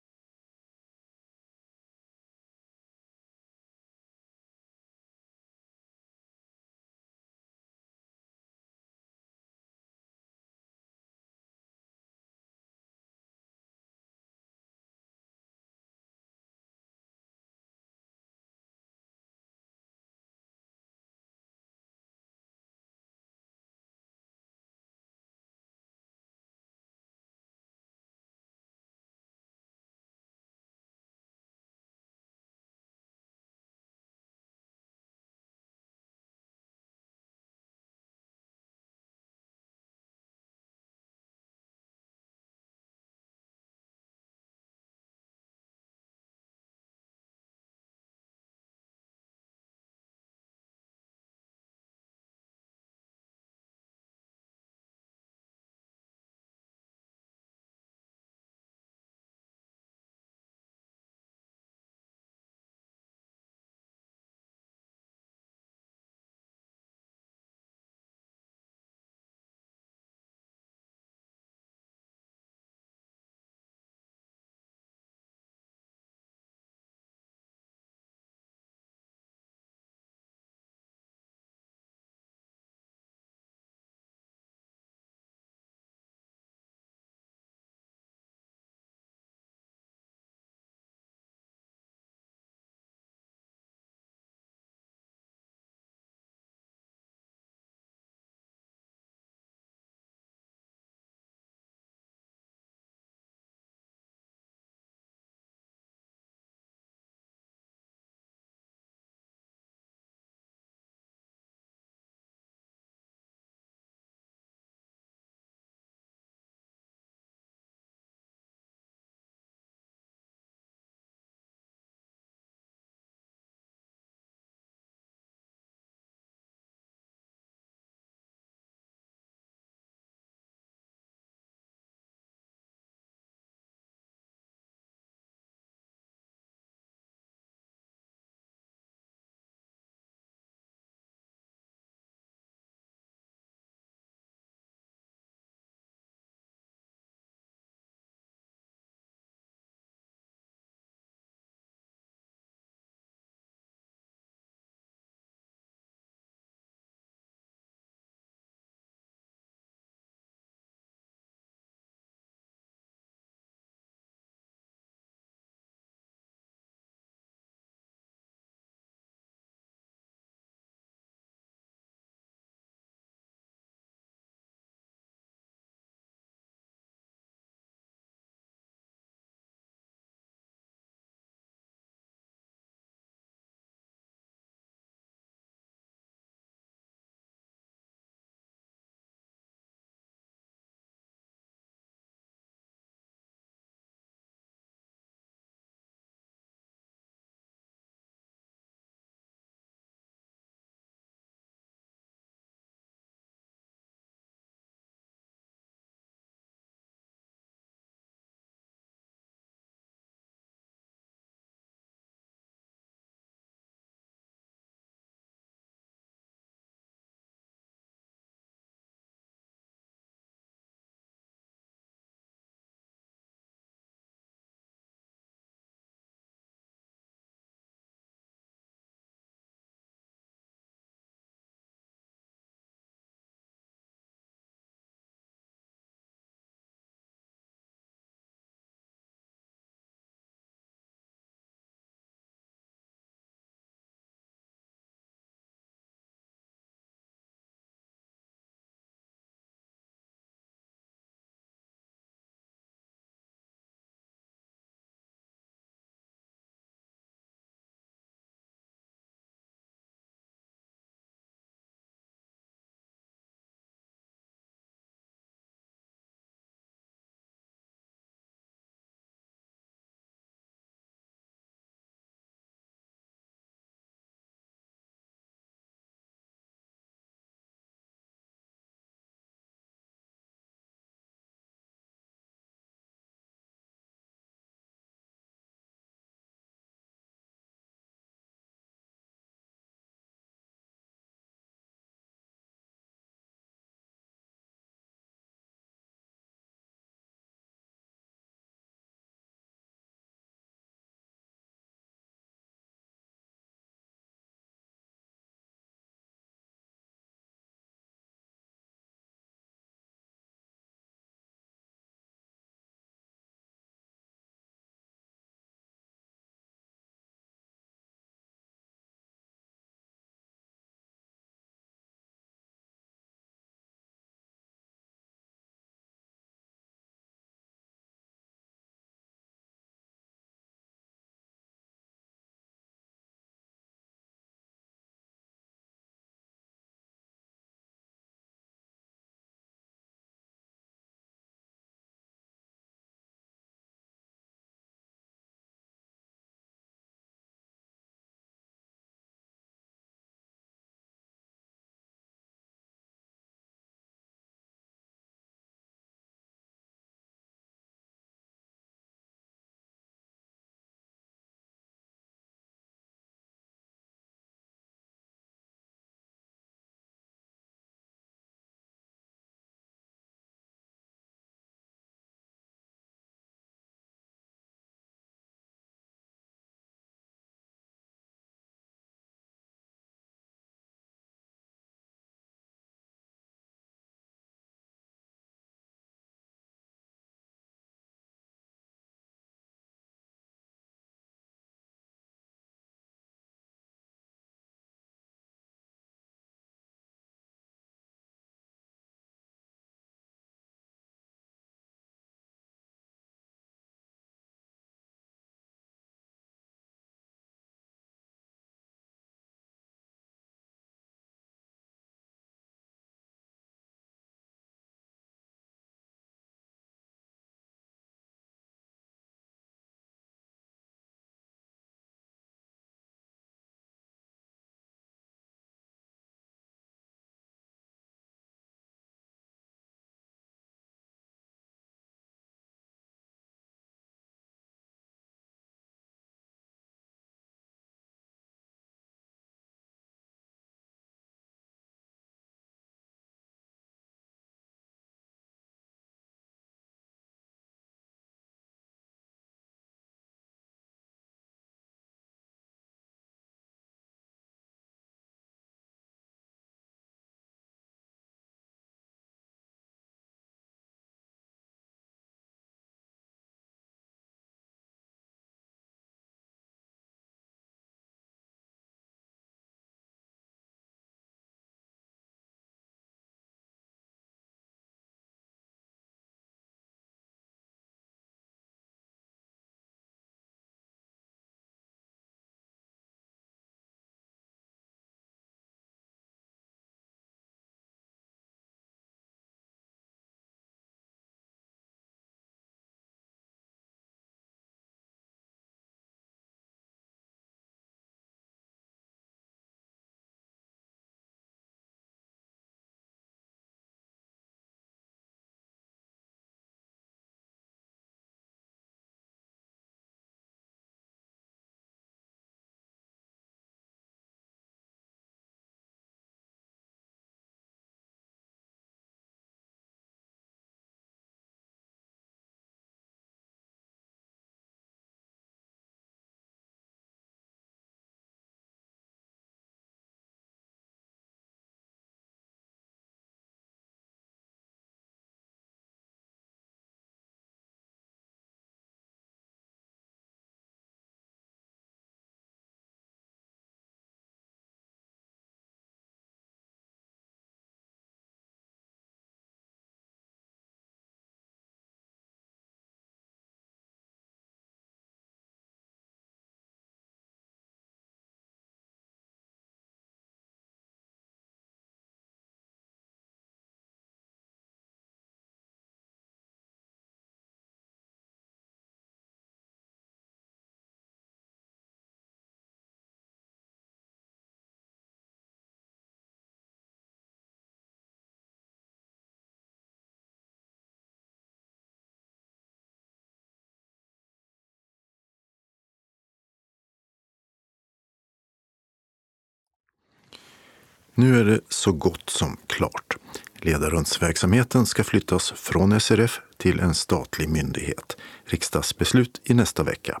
[590.94, 592.96] Nu är det så gott som klart.
[593.38, 597.96] Ledarhundsverksamheten ska flyttas från SRF till en statlig myndighet.
[598.24, 600.00] Riksdagsbeslut i nästa vecka.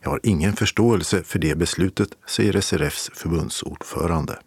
[0.00, 4.38] Jag har ingen förståelse för det beslutet, säger SRFs förbundsordförande.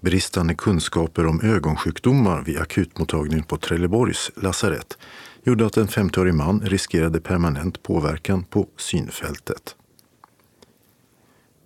[0.00, 4.98] Bristande kunskaper om ögonsjukdomar vid akutmottagningen på Trelleborgs lasarett
[5.42, 9.76] gjorde att en 50-årig man riskerade permanent påverkan på synfältet.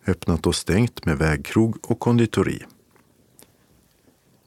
[0.07, 2.63] Öppnat och stängt med vägkrog och konditori.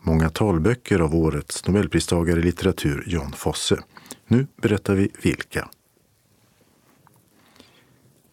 [0.02, 3.84] Många talböcker av årets nobelpristagare i litteratur Jan Fosse.
[4.28, 5.70] Nu berättar vi vilka.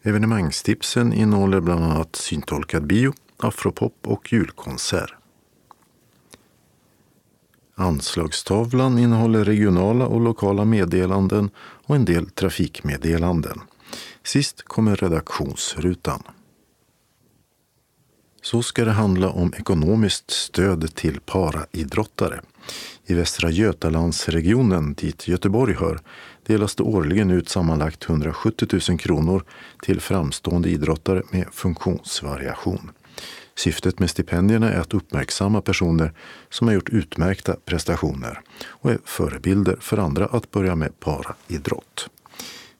[0.03, 5.15] Evenemangstipsen innehåller bland annat syntolkad bio, afropop och julkonsert.
[7.75, 13.61] Anslagstavlan innehåller regionala och lokala meddelanden och en del trafikmeddelanden.
[14.23, 16.23] Sist kommer redaktionsrutan.
[18.43, 22.41] Så ska det handla om ekonomiskt stöd till paraidrottare.
[23.07, 26.01] I Västra Götalandsregionen, dit Göteborg hör,
[26.47, 29.45] delas det årligen ut sammanlagt 170 000 kronor
[29.83, 32.91] till framstående idrottare med funktionsvariation.
[33.55, 36.13] Syftet med stipendierna är att uppmärksamma personer
[36.51, 42.09] som har gjort utmärkta prestationer och är förebilder för andra att börja med paraidrott.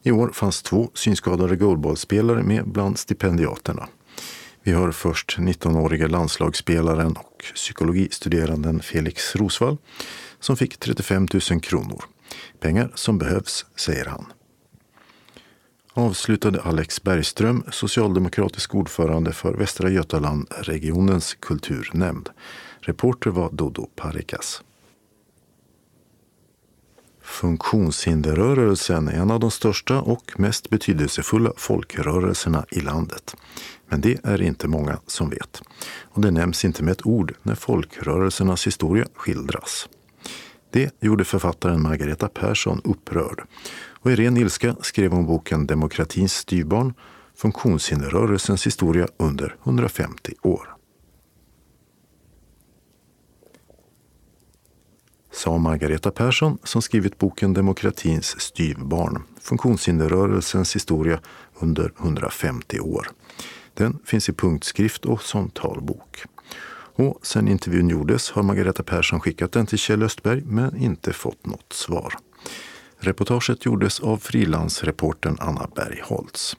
[0.03, 3.89] I år fanns två synskadade goalballspelare med bland stipendiaterna.
[4.63, 9.77] Vi hör först 19-årige landslagsspelaren och psykologistuderanden Felix Rosvall
[10.41, 12.05] som fick 35 000 kronor.
[12.61, 14.33] Pengar som behövs, säger han.
[15.95, 22.29] Avslutade Alex Bergström, socialdemokratisk ordförande för Västra Götaland-regionens kulturnämnd.
[22.81, 24.63] Reporter var Dodo Parikas.
[27.33, 33.37] Funktionshinderrörelsen är en av de största och mest betydelsefulla folkrörelserna i landet.
[33.89, 35.63] Men det är inte många som vet.
[36.03, 39.89] Och det nämns inte med ett ord när folkrörelsernas historia skildras.
[40.71, 43.43] Det gjorde författaren Margareta Persson upprörd.
[44.01, 46.95] Och i ren ilska skrev hon boken Demokratins styrbarn,
[47.37, 50.72] funktionshinderrörelsens historia under 150 år.
[55.33, 61.21] Sa Margareta Persson som skrivit boken Demokratins styvbarn, funktionshinderrörelsens historia
[61.61, 63.09] under 150 år.
[63.75, 66.25] Den finns i punktskrift och som talbok.
[66.95, 71.47] Och sen intervjun gjordes har Margareta Persson skickat den till Kjell Östberg men inte fått
[71.47, 72.15] något svar.
[72.99, 76.57] Reportaget gjordes av frilansreportern Anna Bergholtz.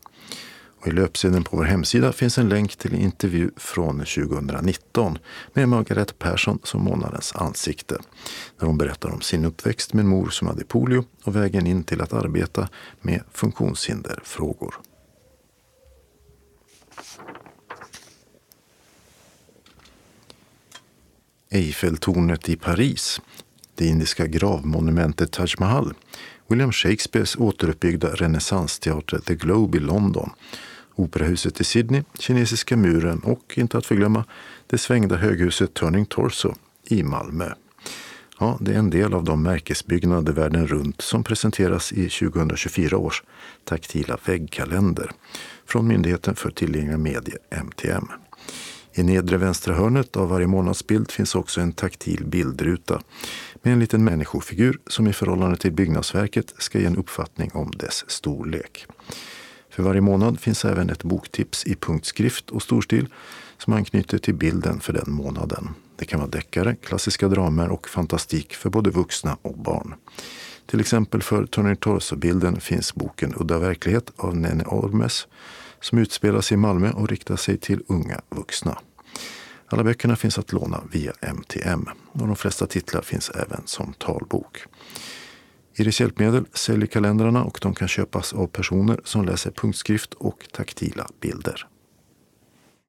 [0.84, 5.18] Och I löpsedeln på vår hemsida finns en länk till en intervju från 2019
[5.54, 7.98] med Margareta Persson som månadens ansikte.
[8.60, 11.84] Där hon berättar om sin uppväxt med en mor som hade polio och vägen in
[11.84, 12.70] till att arbeta
[13.02, 14.76] med funktionshinderfrågor.
[21.50, 23.22] Eiffeltornet i Paris,
[23.76, 25.94] det indiska gravmonumentet Taj Mahal,
[26.48, 30.30] William Shakespeares återuppbyggda renässansteater The Globe i London,
[30.96, 34.26] Operahuset i Sydney, Kinesiska muren och, inte att förglömma,
[34.68, 36.54] det svängda höghuset Turning Torso
[36.84, 37.50] i Malmö.
[38.40, 43.24] Ja, det är en del av de märkesbyggnader världen runt som presenteras i 2024 års
[43.64, 45.12] taktila väggkalender
[45.66, 48.08] från Myndigheten för tillgängliga medier, MTM.
[48.96, 53.02] I nedre vänstra hörnet av varje månadsbild finns också en taktil bildruta
[53.62, 58.06] med en liten människofigur som i förhållande till byggnadsverket ska ge en uppfattning om dess
[58.08, 58.86] storlek.
[59.74, 63.08] För varje månad finns även ett boktips i punktskrift och storstil
[63.58, 65.70] som anknyter till bilden för den månaden.
[65.96, 69.96] Det kan vara deckare, klassiska dramer och fantastik för både vuxna och barn.
[70.66, 75.28] Till exempel för Tony Torso-bilden finns boken Udda verklighet av Nene Ormes
[75.82, 78.78] som utspelar sig i Malmö och riktar sig till unga vuxna.
[79.68, 84.66] Alla böckerna finns att låna via MTM och de flesta titlar finns även som talbok.
[85.76, 91.08] Iris Hjälpmedel säljer kalendrarna och de kan köpas av personer som läser punktskrift och taktila
[91.22, 91.68] bilder.